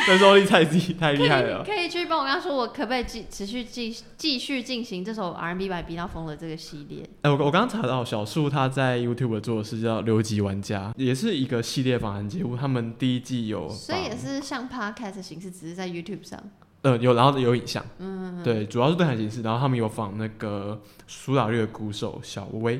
[0.06, 1.64] 认识 OZ 太厉太厉害了。
[1.64, 7.08] 可以去帮我跟他说，我可不可以继持续继继续进行这首 R&B 把逼到疯的这个系列？
[7.22, 12.54] 哎，我我刚刚查到小树他在 YouTube 做的是叫留级玩家，也是一个系列访谈节目。
[12.54, 16.38] 他们第一季有，所以也是像 Podcast 形式，只是在 YouTube 上。
[16.82, 22.78] 呃，有，然后有影像，嗯，对，主要是对谈形式，然后他们有访那个苏打绿的鼓手小薇，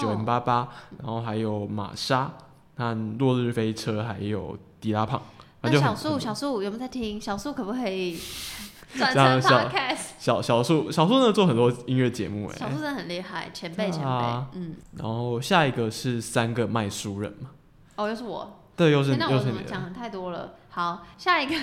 [0.00, 0.66] 九零八八，
[0.98, 2.32] 然后还有玛莎，
[2.76, 5.20] 那落日飞车，还有迪拉胖。
[5.60, 7.20] 那小树，小树有没有在听？
[7.20, 8.18] 小树可不可以
[8.96, 9.98] 转成 podcast？
[10.18, 14.08] 小小树，小树呢做很多音乐节目，哎，小树真的很厉害，前辈前辈，
[14.54, 14.76] 嗯。
[14.96, 17.50] 然后下一个是三个卖书人嘛？
[17.96, 20.54] 哦，又是我，对，又是，那我怎么讲太多了？
[20.70, 21.54] 好，下一个。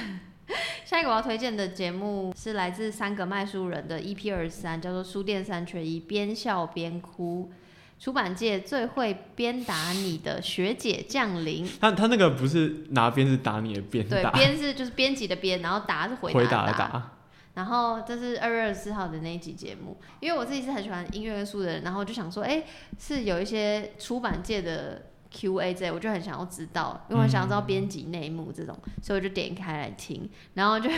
[0.86, 7.52] 下一个我要推荐的节目是来自三个卖书人的 EP 二三，叫做《书店三缺一》，边笑边哭，
[8.00, 11.70] 出版界最会鞭打你的学姐降临。
[11.80, 17.12] 他他那个不是拿鞭子打你的鞭，对，鞭是就是编辑的鞭，然后打是回答的打。
[17.54, 22.64] 然后这是二月二十四号的那一集节目，因为我自己是很喜欢音乐跟书的人，然后就想说，哎，
[22.98, 25.04] 是有一些出版界的。
[25.32, 30.90] Q&A 这，我就很想要知道，因为我想要知道编辑内幕这种，所以我就点开来听，然后就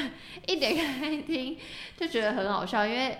[0.47, 1.57] 一点开听，
[1.97, 3.17] 就觉得很好笑，因为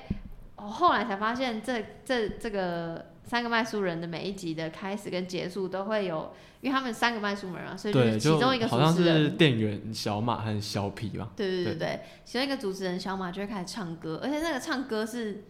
[0.56, 15.44] 我后来才发现，这这这个三个卖书人的每一集的开始跟结束都会有，因为他们三个卖书人啊，所以就是其中一个好像是店员小马和小皮吧，对对对对，其中一个主持人小马就会开始唱歌，而且那个唱歌是。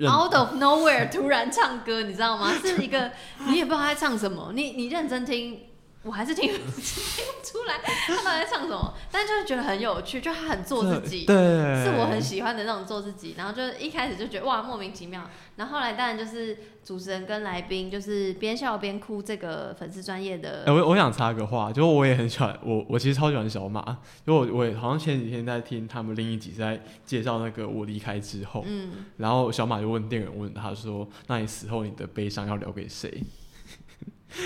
[0.00, 2.52] Out of nowhere，突然唱歌，你知道吗？
[2.64, 3.10] 是一个
[3.46, 5.60] 你也不知道他在唱什么，你你认真听。
[6.04, 13.34] 我还是听 听不出来他到底在唱什么，但就是觉得很有趣，就他很做自己，对，是我很喜欢的那种做自己。
[13.38, 15.22] 然后就一开始就觉得哇莫名其妙，
[15.56, 20.64] 然后后来当然就是主持人跟来宾就是边笑边哭，这个粉丝专业的。
[20.66, 33.22] 我我想插个话，就我也很喜欢我我其实超喜欢小马，因为我我也好像前几天在听他们另一集在介绍那个我离开之后，嗯，然后小马就问店员问他说：“那你死后你的悲伤要留给谁？”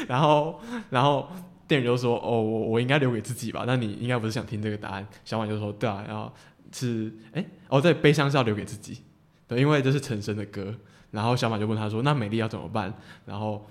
[0.08, 0.60] 然后，
[0.90, 1.28] 然后
[1.68, 3.64] 店员就说：“哦，我我应该留给自己吧？
[3.66, 6.32] 那你应该不是想听这个答案？”小马就说：“对啊，然后
[6.72, 9.02] 是哎，哦对，悲伤是要留给自己，
[9.48, 10.74] 对，因为这是陈升的歌。”
[11.12, 12.92] 然后小马就问他说：“那美丽要怎么办？”
[13.24, 13.66] 然后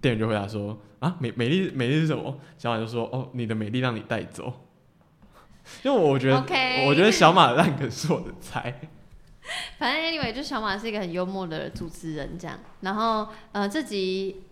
[0.00, 4.52] 店员就回答说：“啊，美美丽美丽是什么？”小马就说：“哦，你的美丽让你带走。”
[5.82, 6.36] 因为我觉得，
[6.86, 8.80] 我觉得小马的烂梗是我的菜。
[9.78, 12.58] 反正 anyway，就小马是一个很幽默的主持人，这样。
[12.80, 14.42] 然后呃，这集。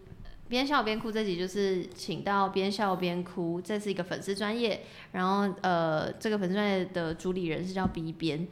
[0.54, 8.46] 边笑边哭这集就是请到边笑边哭，这是一个粉丝专业，然后呃，这个粉丝专业的主理人是叫 B 编，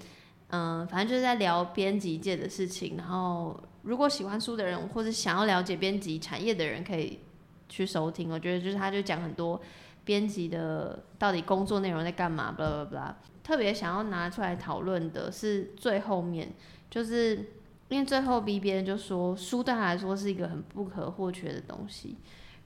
[0.48, 2.96] 嗯，反正就是在聊编辑界的事情。
[2.96, 7.20] 然后如果喜欢书的人或者想要了解编辑产业的人，可以
[7.68, 8.28] 去收听。
[8.28, 9.60] 我觉得就是他就讲很多
[10.04, 13.16] 编辑的到底工作内容在干嘛，巴拉巴拉。
[13.44, 16.52] 特别想要拿出来讨论的是最后面，
[16.90, 17.52] 就是。
[17.92, 22.16] 因为最后 B 编就说书对他来说是一个很不可或缺的东西，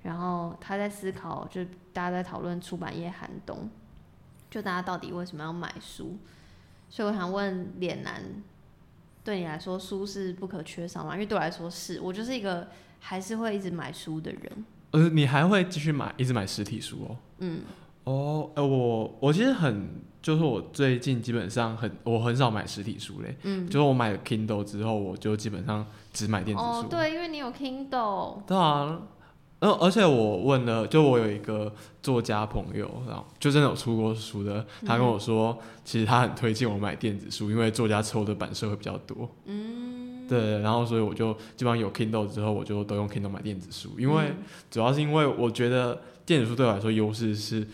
[0.04, 3.68] 然后他在思考，就大家在讨论出版业寒冬，
[4.48, 6.16] 就大家到底为什么要买书？
[6.88, 8.22] 所以我想问脸男，
[9.24, 11.14] 对你来说书是不可缺少吗？
[11.14, 12.68] 因为对我来说是，我就是一个
[13.00, 14.64] 还是会一直买书的人。
[14.92, 17.16] 呃，你还会继续买，一直买实体书哦？
[17.38, 17.62] 嗯。
[18.04, 19.88] 哦，呃，我我其实很，
[20.26, 23.36] 就是我最近基本上很，我很少买实体书嘞。
[23.44, 26.68] 嗯，就是我买了 Kindle 之后，我就基本上只买电子书。
[26.68, 28.42] 哦，对，因为你有 Kindle。
[28.44, 29.02] 对啊，
[29.60, 31.72] 呃，而且我问了，就我有一个
[32.02, 39.30] 作家朋友，然后就真的有出过书的，他跟我说，其实他很推荐我买电子书，因为作家抽的版税会比较多。
[39.44, 44.34] 嗯，对，然后所以我就基本上有 Kindle 之后，我就都用 Kindle 买电子书，因为
[44.72, 47.64] 主要是因为我觉得电子书对我来说优势是。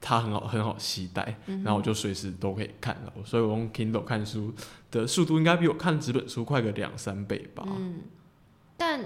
[0.00, 4.52] 它很好，很好携带，然后我就随时都可以看了，所以我用 Kindle 看书
[4.90, 7.64] 的速度应该比我看纸本书快个两三倍吧。
[7.66, 8.00] 嗯，
[8.76, 9.00] 但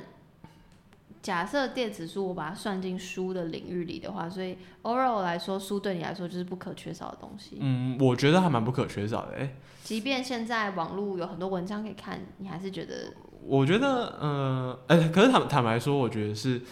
[1.21, 7.57] 假设电子书我把它算进书的领域里的话，所以 overall 来说，书对你来说就是不可缺少的东西。
[7.61, 9.37] 嗯，我觉得还蛮不可缺少的。
[9.37, 13.13] 哎，即便现在网络有很多文章可以看，你还是觉得？
[13.47, 16.63] 我觉得，呃，哎，可是坦坦白说，我觉得是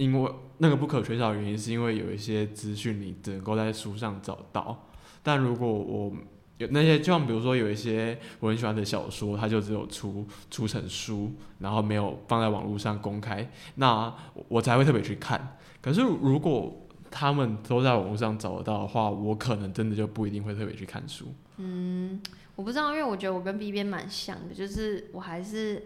[0.00, 4.88] 因为那个不可缺少的原因，是因为有一些资讯你只能够在书上找到。
[5.22, 6.10] 但如果我
[6.56, 14.10] 有那些，就像比如说有一些我很喜欢的小说，它就只有出出成书，然后没有放在网络上公开，那
[14.48, 15.58] 我才会特别去看。
[15.82, 21.26] 可是如果他们都在网络上找得到的话，我可能真的就不一定会特别去看书。
[21.58, 22.18] 嗯，
[22.56, 25.82] 我不知道，因为我觉得我跟 B 边蛮像的，就是我还是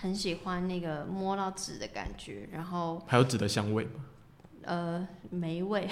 [0.00, 4.04] 很喜欢那个摸到纸的感觉，然后还有纸的香味吗？
[4.62, 5.88] 呃，霉味。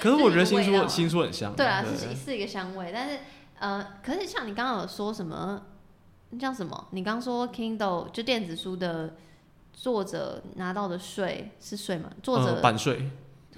[0.00, 1.54] 可是我觉得新书 新书很香。
[1.56, 3.18] 对啊，是是一个香味，但是
[3.58, 5.62] 呃，可是像你刚刚有说什么
[6.38, 6.88] 叫什么？
[6.90, 9.16] 你刚说 Kindle 就电子书的
[9.72, 12.10] 作者拿到的税是税吗？
[12.22, 13.10] 作者版税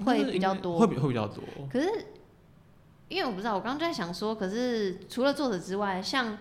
[0.05, 1.43] 会比较多，会比会比较多。
[1.71, 2.07] 可是
[3.09, 6.39] 因为我不知道，我刚刚就在想说，可是除了作者之外，像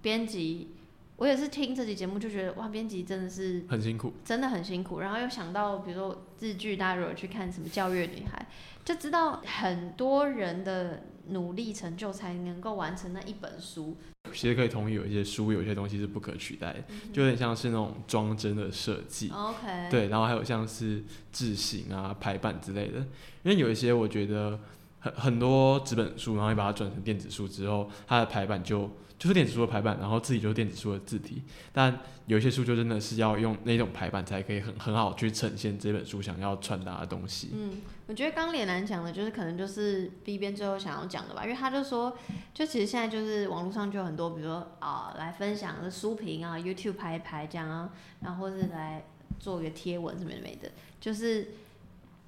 [0.00, 0.76] 编辑。
[1.20, 5.00] 我也是听这期节目就觉得哇，编辑真的是很辛苦，真的很辛苦。
[5.00, 8.46] 然后又想到，比如说日剧，大家如果去看什么《教育女孩》，
[8.86, 13.98] 就知道很多人的努力成就才能够完成那一本书。
[14.32, 19.28] 其实可以同意，有一些书有些东西是不可取代的，就有点像是那种装帧的设计。
[19.28, 19.90] OK。
[19.90, 23.00] 对，然后还有像是字型啊、排版之类的。
[23.42, 24.58] 因为有一些我觉得
[25.00, 28.88] 很很多纸本书，然后你把它转成电子书之后，它的排版就。
[29.20, 31.42] 就是电子书的排版，然后字体就是电子书的字体，
[31.74, 37.50] 但有一些书就真的是要用那种排版才可以很很好去呈现这本书想要传达的东西。
[37.52, 42.16] 嗯，我觉得刚脸男讲的就是可能就是 B 边最后想要讲的吧，因为他就说，
[42.54, 47.90] 就其实现在就是网络上就有很多，比如说啊来分享的书评啊，YouTube 拍一拍这样啊，
[48.22, 49.04] 然后是来
[49.38, 51.48] 做一个贴文什么的没的，就是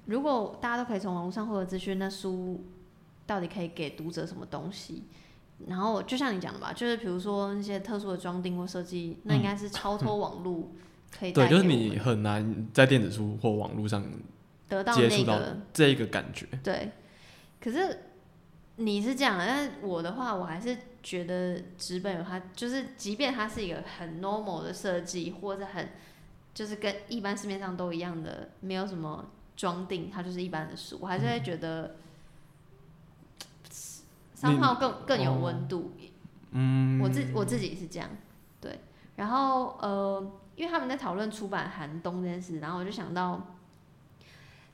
[0.05, 2.63] 如果大家都可以从网络上获得资讯，那书
[3.25, 5.03] 到底可以给读者什么东西？
[5.67, 10.71] 然后就像你讲的吧，就是比如说那些特殊的装订或设计，那应该是超脱网络
[11.17, 11.31] 可以。
[11.31, 14.03] 对，就是你很难在电子书或网络上
[14.67, 16.47] 得到那个这一个感觉。
[16.61, 16.91] 对，
[17.61, 17.97] 可是
[18.75, 25.89] 你是这样，但我的话，我还是觉得纸本有它，就是即便它是一个很 normal 的设计，或者很
[26.53, 31.95] 就是跟一般市面上都一样的，没有什么装订，它就是一般的书，我还是会觉得。
[34.35, 35.93] 三号更更有温度，
[36.51, 38.09] 嗯，我自我自己是这样，
[38.59, 38.77] 对，
[39.15, 43.55] 然后呃，因为他们在讨论出版寒冬这件事，然后我就想到，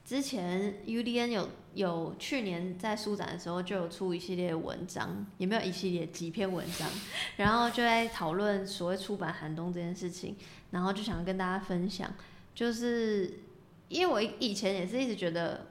[0.03, 6.89] 之前 UDN 有有去年在书展的时候就有出一系列文章，也没有一系列几篇文章，
[7.37, 10.35] 然后就在讨论所谓出版寒冬这件事情，
[10.71, 12.11] 然后就想跟大家分享，
[12.55, 13.41] 就是
[13.89, 15.67] 因为我以前也是一直觉得。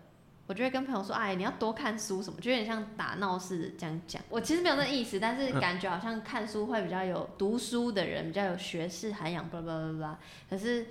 [0.49, 4.23] 我就会跟朋友说，哎，你要多看书什么，就有点像打闹似的这样讲。
[4.31, 10.19] 我其实没有那意思，但是感觉好像看书会比较有读书的人比较有学识涵养，巴拉巴拉巴拉。
[10.49, 10.87] 可是，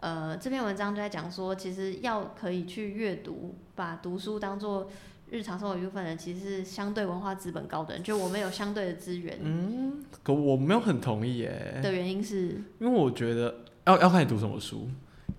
[0.00, 4.90] 呃，这篇文章就在讲说，其实要可以去阅读，把读书当做
[5.30, 9.38] 日常生活一部分的人，其实是相对文化资本高的人，就我们有相对的资源。
[9.40, 11.78] 嗯，可我没有很同意耶。
[11.80, 12.48] 的原因是，
[12.80, 14.88] 因为我觉得要要看你读什么书，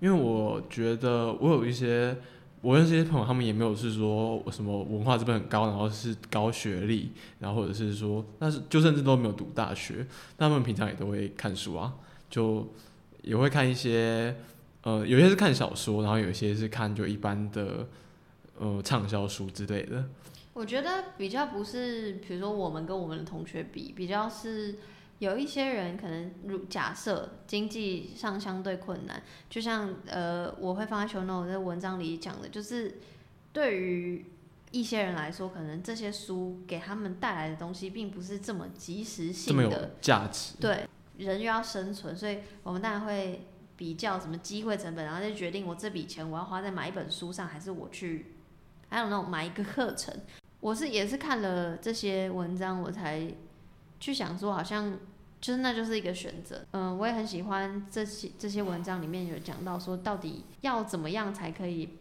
[0.00, 2.16] 因为我觉得我有一些。
[2.62, 11.94] 我认识一些朋友，他们也没有是说什么文化这边很高，然后是高学历，然后或者是说，但是就甚至都没有读大学，他们平常也都会看书啊，
[12.28, 12.68] 就
[13.22, 14.36] 也会看一些，
[14.82, 17.88] 呃，有些是看小说，然后有些是看就一般的，
[18.58, 20.04] 呃，畅销书之类的。
[20.52, 24.74] 我觉得比较不是，比如说我们跟我们的同学比，比较是。
[25.20, 32.98] 有一些人可能，如假设经济上相对困难，就像呃，我会放在 show note 在文章里讲的，就是
[33.52, 34.24] 对于
[34.70, 40.54] 一些人来说，可能这些书给他们带来的东西，并不是这么及时性的价值。
[40.58, 43.46] 对，人又要生存，所以我们当然会
[43.76, 48.36] 比较什么机会成本，然后再决定我这笔钱我要花在买一本书上，还是我去
[48.88, 50.14] 还有那种买一个课程。
[50.60, 53.30] 我是也是看了这些文章，我才
[54.00, 54.98] 去想说，好像。
[55.42, 61.96] 就是那就是一个选择，嗯，我也很喜欢这些这些文章里面有讲到说，到底要怎么样才可以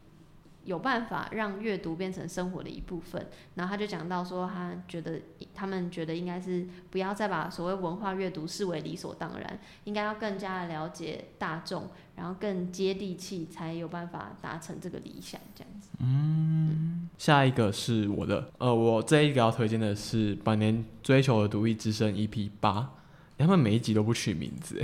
[0.65, 3.27] 有办法让阅读变成生活的一部分。
[3.55, 5.21] 然后他就讲到说，他觉得
[5.55, 11.87] 他们觉得应该是不要再把所谓文化阅读视为理所当然，应该要更加的了解大众，
[12.17, 15.39] 然后更接地气，才有办法达成这个理想。
[15.55, 15.78] 这样。
[15.99, 22.89] 嗯，下一个是我的，呃，我这一个要推荐的是《百年追求的独立之声》EP 八。
[23.37, 24.83] 他们每一集都不取名字，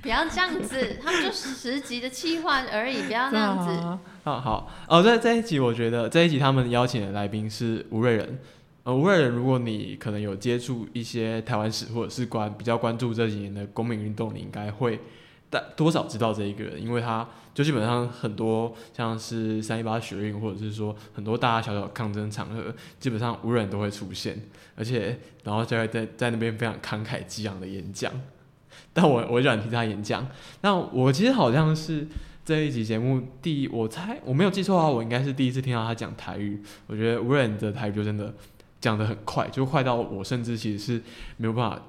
[0.00, 3.70] 不要这样子， 他们就十集的企划而已，不要那样子。
[4.24, 8.38] 啊，好哦，在这一集，我觉得这一集他们邀请的来宾是吴瑞仁。
[8.84, 14.98] 呃，吴瑞仁，如果你可能有接触一些台湾史，或者是关比较关注这几年的公民运动，你应该会
[15.52, 28.10] 但多少知道这一个人，因为他就基本上很多像是三一八学运，或者是说很多大大小小抗争场合，基本上吴瑞仁都会出现，而且然后就会在在那边非常慷慨激昂的演讲。
[28.94, 30.26] 但我我喜欢听他演讲。
[30.62, 32.08] 那我其实好像是
[32.46, 36.62] 这一集节目第，我猜我没有记错的话，我应该是第一次听到他讲台语。
[36.86, 38.32] 我觉得吴仁的台语就真的
[38.80, 41.02] 讲的很快，就快到我甚至其实是
[41.36, 41.82] 没有办法，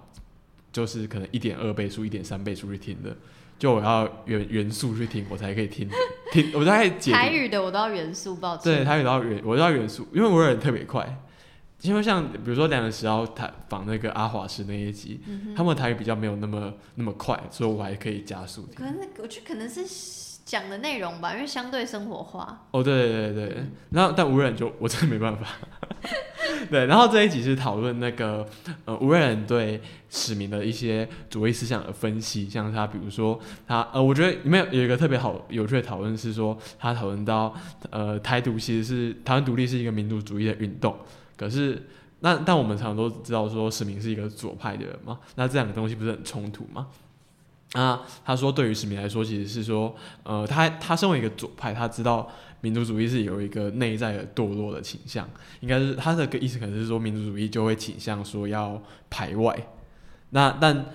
[0.73, 3.15] 就是可能一点二倍速、一点三倍速去听的。
[3.57, 5.89] 就我要原元素去听，我才可以听
[6.31, 6.51] 听。
[6.53, 8.75] 我才可以解台语的我都要元素，抱歉。
[8.75, 11.19] 对，台语都要元，我都要元素，因为我人特别快。
[11.81, 15.19] 因为像比如说两个时候台仿那个阿华师那一集，
[15.53, 18.69] 他们台语比较没有那么那么快，所以我还可以加速。
[18.73, 19.85] 可能我觉得可能是
[20.45, 22.67] 讲的内容吧，因为相对生活化。
[22.71, 25.47] 哦，对对对对，然后但吴人就我真的没办法。
[26.69, 28.45] 对，然后这一集是讨论那个
[28.85, 37.53] 呃吴人对史明的一些主义思想的分析，像他比如说他呃，我觉得里面有一个特别好有趣的讨论是说，他讨论到
[37.89, 40.95] 呃台独其实是台湾独立是一个民族主义的运动。
[41.37, 41.87] 可是，
[42.19, 46.87] 那但我们常常都知道说史明是一个左派的人嘛，那这两个东西不是很冲突吗？
[47.73, 52.29] 啊，他说对于史明来说，其实是说，呃，他他身为一个左派，他知道
[52.61, 55.27] 民族主义是有一个内在的堕落的倾向，
[55.59, 59.67] 应该是他的个意思可能是说民族主义就会倾向说要排外，
[60.29, 60.85] 那但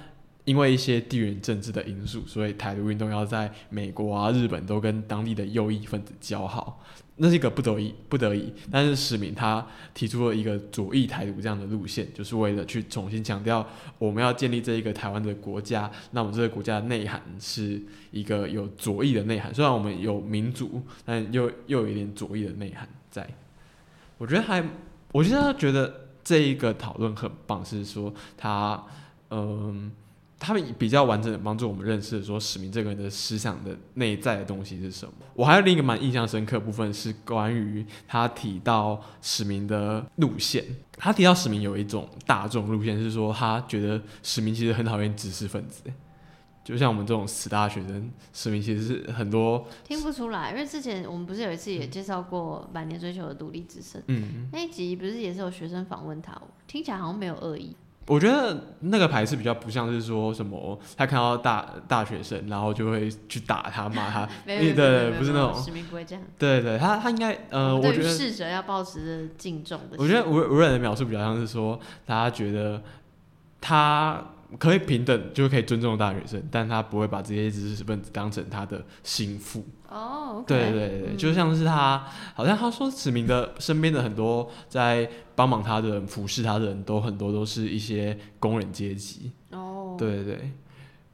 [0.44, 6.82] 因为一些地缘政治的因素，所以台独运动要在美国啊、日本都跟当地的右翼分子交好。
[7.18, 8.52] 那是一个不得已，不得已。
[8.70, 13.66] 但是史明他提出了一个左翼台独这样的路线，就是为了去重新强调
[13.98, 15.90] 我们要建立这一个台湾的国家。
[16.12, 23.28] 那我们这个国家的内涵是一个有左翼的内涵，虽然我们有民主，但又又有一点左翼的内涵在。
[24.16, 24.64] 我觉得还，
[25.12, 28.84] 我现在觉得这一个讨论很棒，是说他，
[29.30, 29.90] 嗯。
[30.38, 35.12] 他们比较完整的帮助我们认识说史明这个人的思想的内在的东西是什么。
[35.34, 40.64] 我还有另一个蛮印象深刻部分是关于他提到史明的路线。
[40.96, 45.82] 他提到史明有一种大众路线，是说他觉得史明其实很讨厌知识分子，
[46.64, 50.50] 就像我们这种死大学生，史明其实是很多听不出来。
[50.50, 57.76] 因为之前我们不是有一次也介绍过《百年追求的独立之声》，嗯，那一集不是也是有学生访问他，听起来好像没有恶意。
[58.08, 65.52] 我觉得那个牌是比较不像是说什么，他看到大大学生，然后就会去打他骂他， 对对，不是那种，
[65.88, 66.24] 不会这样。
[66.38, 69.96] 对对，他他应该呃，我觉得逝者要保持敬重的。
[69.98, 72.82] 我觉得无无人的描述比较像是说，大家觉得
[73.60, 74.24] 他
[74.58, 79.64] 可以平等，就可以尊重大学生，但他不会把这些知识分子当成他的心腹。
[79.88, 89.32] 哦，对对对，就像是他，好像他说史明的身边的很多在帮忙他的人、服侍他的人都很多都是一些工人阶级。
[89.50, 90.52] 哦，对对对，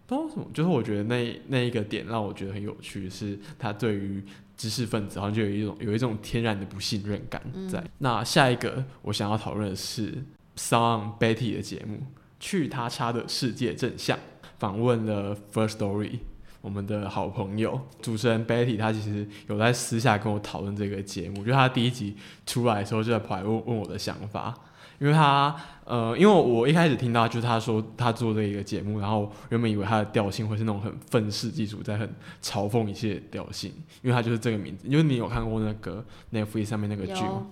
[0.07, 4.23] 不知道什么，就是我觉得那那一个点让我觉得很有趣，是他对于
[4.57, 7.83] 知识分子好像就有一种有一种天然的不信任感在。
[7.99, 10.25] 那下一个我想要讨论的是
[10.57, 11.97] Song Betty 的节目
[12.45, 14.15] 《去他叉的世界正向》，
[14.59, 16.19] 访问了 First Story。
[16.61, 21.43] 我们的好朋友主持人 Betty，他其实有在私下跟我讨论这个节目。
[21.43, 22.15] 就他第一集
[22.45, 24.55] 出来的时候，就在跑来问问我的想法，
[24.99, 32.07] 因为他呃，因为我一开始听到就是他说他做这一个节目，然后原本以为他的调性会是那种很愤世嫉俗，在很
[32.43, 33.73] 嘲讽一切调性，
[34.03, 34.87] 因为他就是这个名字。
[34.87, 37.47] 因为你有看过那个 Netflix 上面那个剧吗，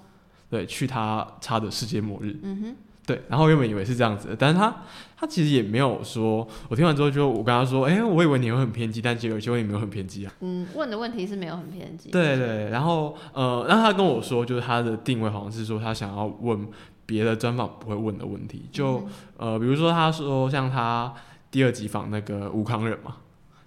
[0.50, 2.38] 对，去他差的世界末日。
[2.42, 2.76] 嗯哼。
[3.04, 4.82] 对，然后原本以为是这样子的，但是他
[5.16, 10.32] 他其实也没有说，我听完之后就我跟他说，哎，我以为你会很偏激，但结果结果你没有很偏激啊。
[10.40, 12.10] 嗯，问的问题是没有很偏激。
[12.10, 16.68] 对对，然后呃，然后他跟我说，就是他的定位好像是说他想要问
[17.04, 19.04] 别的专访不会问的问题，就
[19.36, 21.12] 呃，比如说他说像他
[21.50, 23.16] 第二集访那个吴康仁嘛，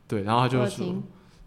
[0.08, 0.86] 对，然后他就说。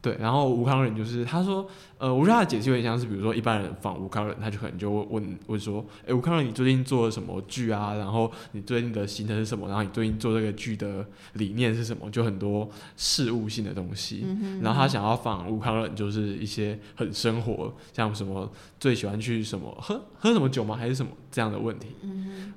[0.00, 1.66] 对，然后吴康仁就是他说，
[1.98, 7.94] 呃，我觉得他的解析有点像是，比如说一般人访吴康仁，他就可能就问问说，哎，吴康仁，你最近做了什么剧啊？
[7.94, 9.66] 然后你最近的行程是什么？
[9.66, 12.08] 然后你最近做这个剧的理念是什么？
[12.12, 14.24] 就很多事务性的东西。
[14.62, 20.76] 然后他想要访吴康仁，就是一些很生活，像什么最喜欢去什么喝喝什么酒吗？
[20.76, 21.88] 还是什么这样的问题。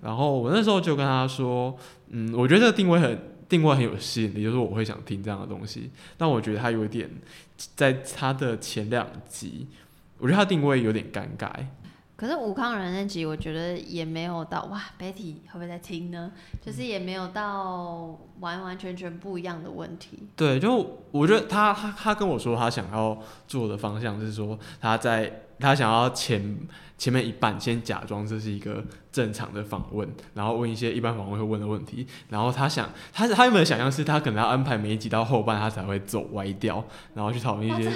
[0.04, 1.76] 然后我那时候就跟他说，
[2.12, 3.31] 嗯，我觉得这个定位很。
[3.52, 5.92] 定位很有吸引力，就是我会想听这样的东西。
[6.18, 7.10] 但我觉得他有点，
[7.76, 9.68] 在他的前两集，
[10.20, 11.52] 我觉得他定位有点尴尬。
[12.16, 16.32] 可是吴康仁那集，我觉得也没有到哇，Betty 会不会在听呢？
[16.66, 20.20] 就是也没有到完完全全不一样的问题。
[20.38, 26.58] 对，就我觉得他他他跟我说，他想要做的方向是说，他在他想要前。
[27.02, 36.86] 前面一半先假装这是一个正常的访问，然后问一些一般访问会问的问题，然后他想，他他有没有想象是他可能要安排每一集到后半他才会走歪掉，
[37.16, 37.90] 然后去讨论一些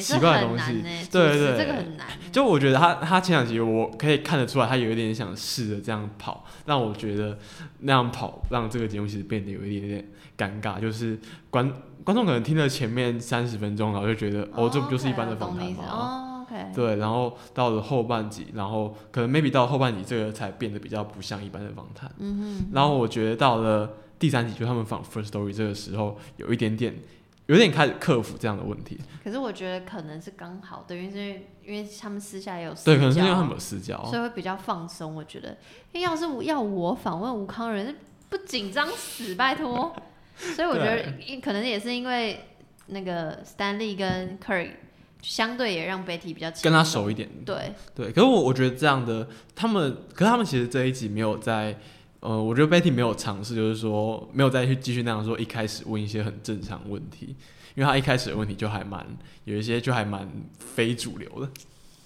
[0.00, 2.08] 奇怪的东西，对对，这个很难。
[2.32, 7.38] 就我觉得他他前两集我可以看得出来，他有一点想试着这样跑，让我觉得
[7.78, 11.16] 那样跑让这个节目其实变得有一点点尴尬，就是
[11.48, 11.72] 观
[12.02, 16.28] 观众可能听了前面三十分钟，然后就觉得哦，这不就是一般的访谈吗？
[16.74, 22.10] 对，然后到了后半集，然后可能 maybe 到后半集这个才变得比较不像一般的访谈。
[22.18, 22.70] 嗯哼。
[22.72, 26.94] 然后我觉得到了第三集，就他们访 first story 这个时候，有一点点，
[27.46, 28.98] 有点开始克服这样的问题。
[29.24, 35.14] 可是我觉得可能是刚好，等于是因为他们私下也有对，可能是因为他们有私交，所以会比较放松。
[35.14, 35.56] 我觉得，
[35.92, 37.96] 因为要是要我访问吴康仁，
[38.28, 39.94] 不紧张死，拜托。
[40.36, 42.40] 所以我觉得，可能也是因为
[42.86, 44.70] 那个 Stanley 跟 Curry。
[45.22, 48.10] 相对也让 Betty 比较跟他熟一点，对对。
[48.10, 51.78] 可是我我觉得这样的他们，可是他们其实这一集没有在，
[52.18, 57.36] 呃，我觉得 Betty 没有尝试，就是说没有再去继续那样说，一开始问一些很正常问题，
[57.76, 59.06] 因为他一开始的问题就还蛮
[59.44, 61.48] 有一些就还蛮非主流的。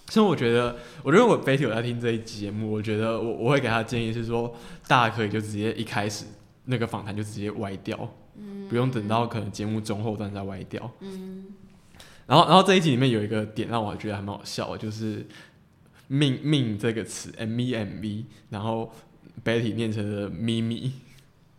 [0.08, 4.54] 所以我觉得，我觉得我 Betty 有在听这一节目，我觉得我我会给他建议是说，
[4.86, 6.26] 大家可以就直接一开始
[6.66, 11.46] 那个访谈就直接歪掉，嗯，不用等到可能节目中后段再歪掉，嗯。
[12.26, 15.26] 然后，然后这一集里面有一个点让我觉得还蛮好笑，就是
[16.08, 18.92] “命命”这个词，M V M V，然后
[19.44, 20.92] Betty 念成了咪咪。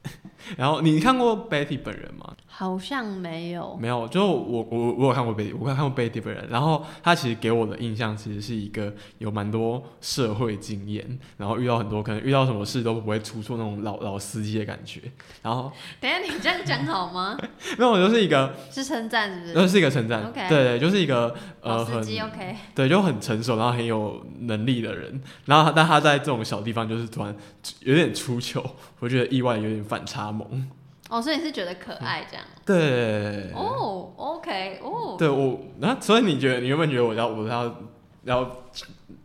[0.57, 2.35] 然后你看过 Betty 本人吗？
[2.59, 3.77] 好像没有。
[3.79, 6.43] 没有，就我我我有看过 Betty，我看看过 Betty 本人。
[6.49, 14.99] 然后他其实给我的印象其实是一个有蛮多社会经验，然后遇到很多可能遇到什么事都不会出错那种老老司机的感觉。
[15.43, 17.37] 然后，等下你这样讲好吗？
[17.77, 19.53] 没有，我就是一个是称赞，是不是？
[19.53, 20.25] 那是一个称赞。
[20.25, 25.21] OK，对对，就是一个呃很 OK，对，就很成熟，然后很有能力的人。
[25.45, 27.35] 然后，但他在这种小地方就是突然
[27.81, 28.65] 有点出糗，
[28.97, 30.67] 我觉得意外有点反差萌。
[31.09, 32.45] 哦，所以你是觉得可爱这样？
[32.65, 33.51] 对。
[33.53, 35.15] 哦，OK，哦。
[35.17, 37.75] 对我，那所以你觉得你原本觉得我要我要
[38.23, 38.57] 要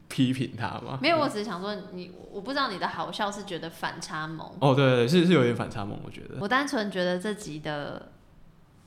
[0.09, 0.99] 批评他吗？
[1.03, 4.53] 没有，我只是想说你，我不知道你的好笑是觉得反差萌。
[4.61, 6.37] 哦，对对，是是有点反差萌，我觉得。
[6.41, 8.13] 我单纯觉得这集的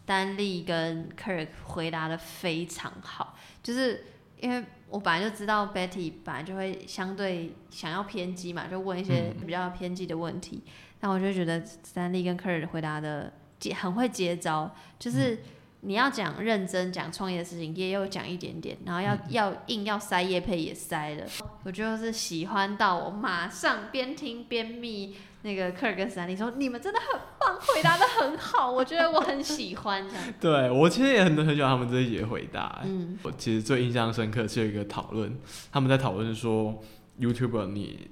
[0.05, 4.05] 丹利跟 Kirk 回答的非常好，就是
[4.39, 10.63] 因为我本来就知道 Betty 本来就会相对想要偏激嘛，就问一些比较偏激的问题。
[11.05, 15.37] 那我就觉得三立跟客人回答的接很会接招，就是
[15.81, 21.23] 你要讲认真讲创业的事情，也有讲一点点，然后要要硬要塞叶配也塞了。
[21.63, 30.23] 我就是喜欢到我马上边听边密那个客人跟三立说，你们真的很棒，回答的很好，我觉得我很喜欢这样。
[30.41, 32.81] 对我其实也很很喜欢他们这一节回答。
[32.83, 35.37] 嗯，我其实最印象深刻是有一个讨论，
[35.71, 36.81] 他们在讨论说
[37.19, 38.09] YouTube 你。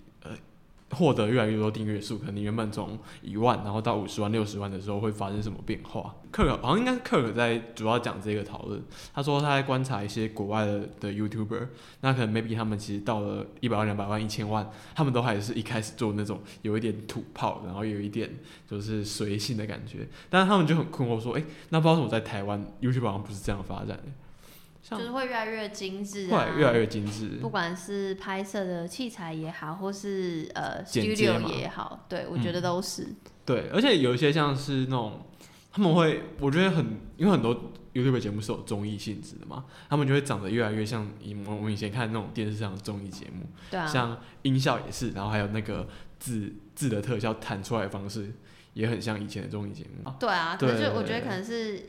[0.93, 6.15] 获得越来越多订阅数，可能原本从一万，然后到五十万、六十万的时候会发生什么变化？
[6.31, 8.81] 克克好像应该是克尔在主要讲这个讨论。
[9.13, 11.67] 他说他在观察一些国外的的 YouTuber，
[12.01, 20.07] 那可能 maybe 他们其实到了一百万、两百万、一千万，他们都还是一开始做那种有一点土炮，然后有一点就是随性的感觉。
[20.29, 24.03] 但是他们就很困惑说，哎，那不知道为什么在台湾 YouTuber 好像不是这样发展的？
[24.83, 27.39] 就是会越来越精致，会越来越精致。
[27.41, 33.07] 不管是拍摄的器材也好，或是呃 studio 也好，对我觉得都是。
[33.45, 35.25] 对，而且有一些像是那种，
[35.71, 43.45] 他们会，我觉得很，因为很多 YouTube 节目是有综艺性质的嘛，他们就会长得越来越像以我们以前看那种电视上的综艺节目。
[43.71, 43.87] 对啊。
[43.87, 45.87] 像音效也是，然后还有那个
[46.19, 48.33] 字字的特效弹出来的方式，
[48.73, 50.11] 也很像以前的综艺节目。
[50.19, 51.81] 对啊，可是我觉得可能是。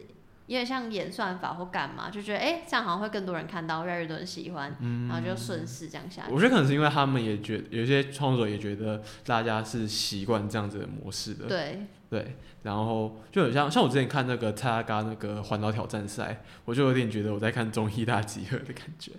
[0.47, 4.77] 有点像演算法或干嘛，就觉得哎，这样好像会更多人看到，越来越多人喜欢，
[5.09, 6.33] 然后就顺势这样下去。
[6.33, 11.47] 我觉得可能是因为他们也觉，有些创作者也觉得大家是习惯这样子的模式的。
[11.47, 19.13] 对对，然后就很像像我之前看那个蔡阿嘎那个环岛挑战赛，我就有点觉得我在看综艺大集合的感觉。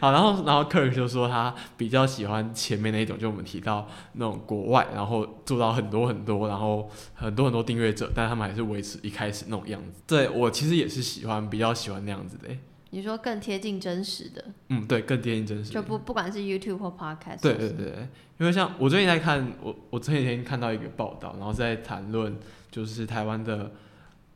[0.00, 10.02] 好，然后然后客人就说他比较喜欢前面那一种，就我们提到那种国外，然后做到很多很多，然后很多很多订阅者，但他们还是维持一开始那种样子。
[10.06, 12.48] 对我其实也是喜欢，比较喜欢那样子的。
[12.90, 14.44] 你说更贴近真实的？
[14.68, 15.70] 嗯，对，更贴近真实。
[15.72, 17.40] 就不不管是 YouTube 或 Podcast。
[17.42, 18.08] 对对对，
[18.38, 22.36] 因为像我最近在看，我我前几天看到一个报道，然后在谈论
[22.70, 23.72] 就是台湾的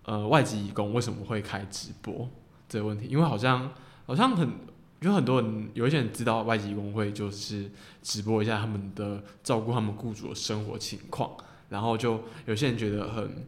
[0.04, 2.28] 呃外籍义工为什么会开直播
[2.68, 3.72] 这个问题，因为好像
[4.06, 4.48] 好像很。
[5.00, 7.70] 有很多人有一些人知道外籍工会就是
[8.02, 11.30] 直播一下他们的照顾他们雇主的生活情况，
[11.70, 13.46] 然后就有些人觉得很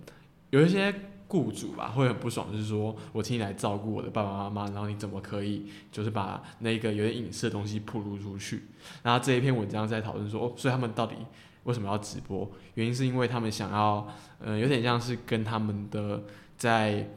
[0.50, 0.94] 有一些
[1.28, 8.64] 雇主吧会很不爽，就是说我请你来照顾我的爸爸妈妈，然后你怎么可以就是把那个有点隐私的东西暴露出去？
[9.03, 11.16] 然后这一篇文章在讨论说，哦，所以他们到底
[11.64, 12.50] 为什么要直播？
[12.74, 14.07] 原因是因为他们想要，
[14.40, 16.22] 呃，有点像是跟他们的
[16.57, 17.09] 在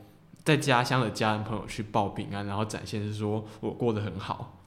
[0.46, 4.60] 在家乡的家人朋友去报平安，然后展现是说我过得很好，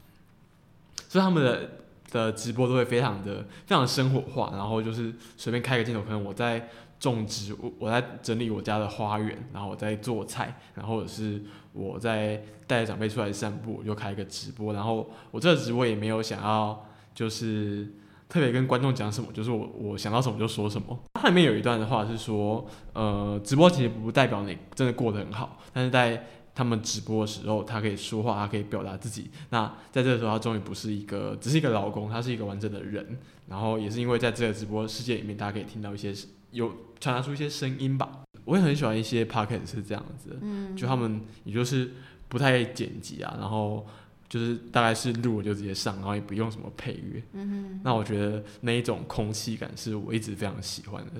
[1.08, 1.70] 所以他们的
[2.10, 6.68] 的直播都会非常的非常生活化，然后就是随便开个镜头，可能我在
[6.98, 11.40] 种植，我我在整理我家的花园，然后我在做菜，然后或者是
[11.72, 17.92] 我在带着长辈出来散步，我就开一个直播，然后我这个直播也没有想要就是。
[18.28, 20.98] 特别跟观众讲什么，就是我我想到什么就说什么。
[21.14, 29.30] 它里面有一段的话是说，呃，直播其实不代表你真的过得很好，但是在他们直播的时候，他可以说话，他可以表达自己。
[29.48, 33.18] 那在这个时候，他终于不是一个只是一个老公，他是一个完整的人。
[33.48, 36.12] 然后也是因为在这个直播世界里面，大家可以听到一些
[36.50, 36.70] 有
[37.00, 38.24] 传达出一些声音吧。
[38.44, 41.92] 我也很喜欢一些 p o c k e t 是这样子，嗯，就他们也就是
[42.28, 43.86] 不太剪辑啊，然后。
[44.28, 47.22] 就是大概是录就直接上，然后也不用什么配乐。
[47.32, 47.80] 嗯哼。
[47.82, 51.12] 那我觉得那一种空气感是我一直非常喜欢的。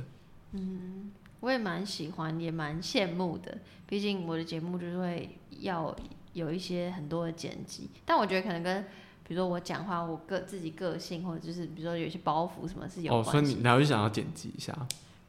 [0.52, 3.56] 嗯，我也蛮喜欢，也蛮羡慕的。
[3.86, 5.96] 毕竟我的节目就是会要
[6.34, 8.82] 有一些很多的剪辑，但我觉得可能跟
[9.26, 13.30] 比如说我讲话，我个自己个性，或者就是比如说有一些包袱什么是有关系。
[13.30, 14.76] 哦，所以你还会想要剪辑一下？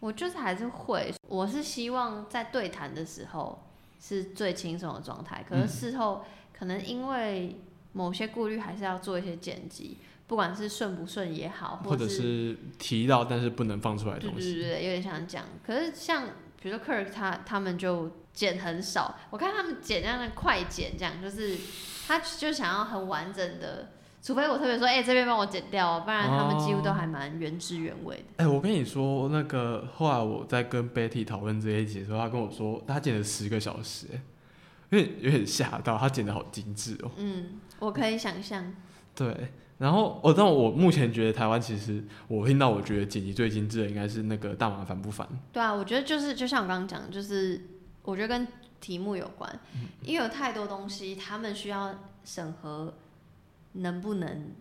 [0.01, 3.57] 我就是还是会，我是希望在对谈的时候
[4.01, 7.55] 是最轻松的状态，可是事后可能因为。
[7.93, 15.45] 某些顾虑还是要做一些剪辑，不管是顺不顺也好，或者是提到但是不能放出来的东西，对对对，有点像讲。
[15.65, 16.27] 可是像
[16.61, 21.57] 比如说 Kirk 他他们就剪很少，我看他们剪这样的快剪，这样就是
[22.07, 23.89] 他就想要很完整的，
[24.21, 28.43] 除非我特别说，哎，这边帮我剪掉，不然他们几乎都还蛮原汁原味的。
[28.43, 34.21] 哎，我跟你说，那个后来我在跟 Betty 讨论这些节的时候，他跟我说他剪了十个小时，哎。
[34.91, 37.11] 有点有点吓到，他剪的好精致哦。
[37.17, 38.73] 嗯，我可以想象。
[39.15, 45.27] 对，然后我但我目前觉得台湾其实，我听到我觉得剪辑最精致的应该是那个大麻烦不烦。
[45.51, 47.61] 对啊，我觉得就是就像我刚刚讲，就是
[48.03, 48.47] 我觉得跟
[48.79, 49.59] 题目有关，
[50.03, 52.93] 因为有太多东西他们需要审核
[53.73, 54.51] 能不能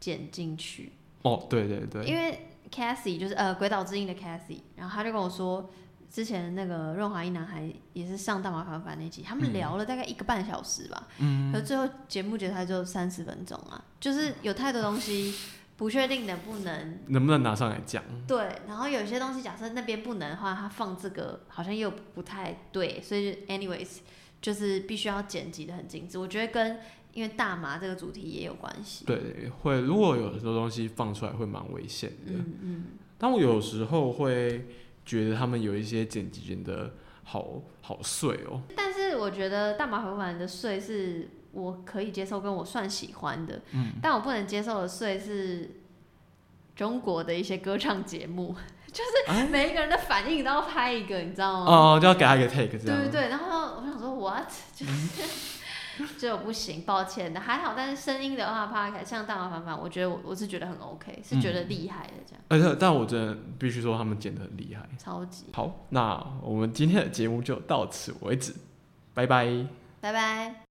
[0.00, 0.92] 剪进去。
[1.22, 2.04] 哦，对对对。
[2.04, 5.70] 因为 Cassie 就是呃鬼岛之音的 Cassie，然后他就跟我说。
[6.10, 15.34] 之前那个润滑一男孩也是上大麻烦烦那集，他们聊了大概一个半小时吧，嗯，可最后节目结束就三十分钟啊，就是有太多东西
[15.76, 18.02] 不确定能不能能不能拿上来讲。
[18.26, 23.98] 对，然后有些东西假设那边不能的话，他放这个好像又不太对，所以 anyways
[24.40, 26.18] 就是必须要剪辑的很精致。
[26.18, 26.78] 我觉得跟
[27.12, 29.04] 因为大麻这个主题也有关系。
[29.04, 32.32] 对，会如果有很多东西放出来会蛮危险的。
[32.32, 32.84] 嗯嗯，
[33.18, 34.66] 但我有时候会。
[35.08, 36.92] 觉得他们有一些剪辑剪的
[37.24, 43.62] 好好碎哦，但是我觉得大马回版的碎是我可以接受，跟我算喜欢的。
[43.72, 45.80] 嗯，但我不能接受的碎是
[46.76, 48.54] 中国的一些歌唱节目，
[48.92, 51.72] 就是每一个人的反应都要拍一个，你知道吗？
[51.72, 53.00] 哦，就要给他一个 take，这样。
[53.00, 55.57] 对对对，然后我想说 what， 就是。
[56.18, 57.74] 这不行，抱歉的，还好。
[57.76, 62.42] 但是声音的话，怕像大麻烦烦，我觉得我我是觉得很 OK，是觉得厉害的这样。
[62.48, 65.86] 而且，但我真的必须说，他们剪的很厉害，超级好。
[65.90, 68.54] 那我们今天的节目就到此为止，
[69.14, 69.66] 拜拜，
[70.00, 70.67] 拜拜。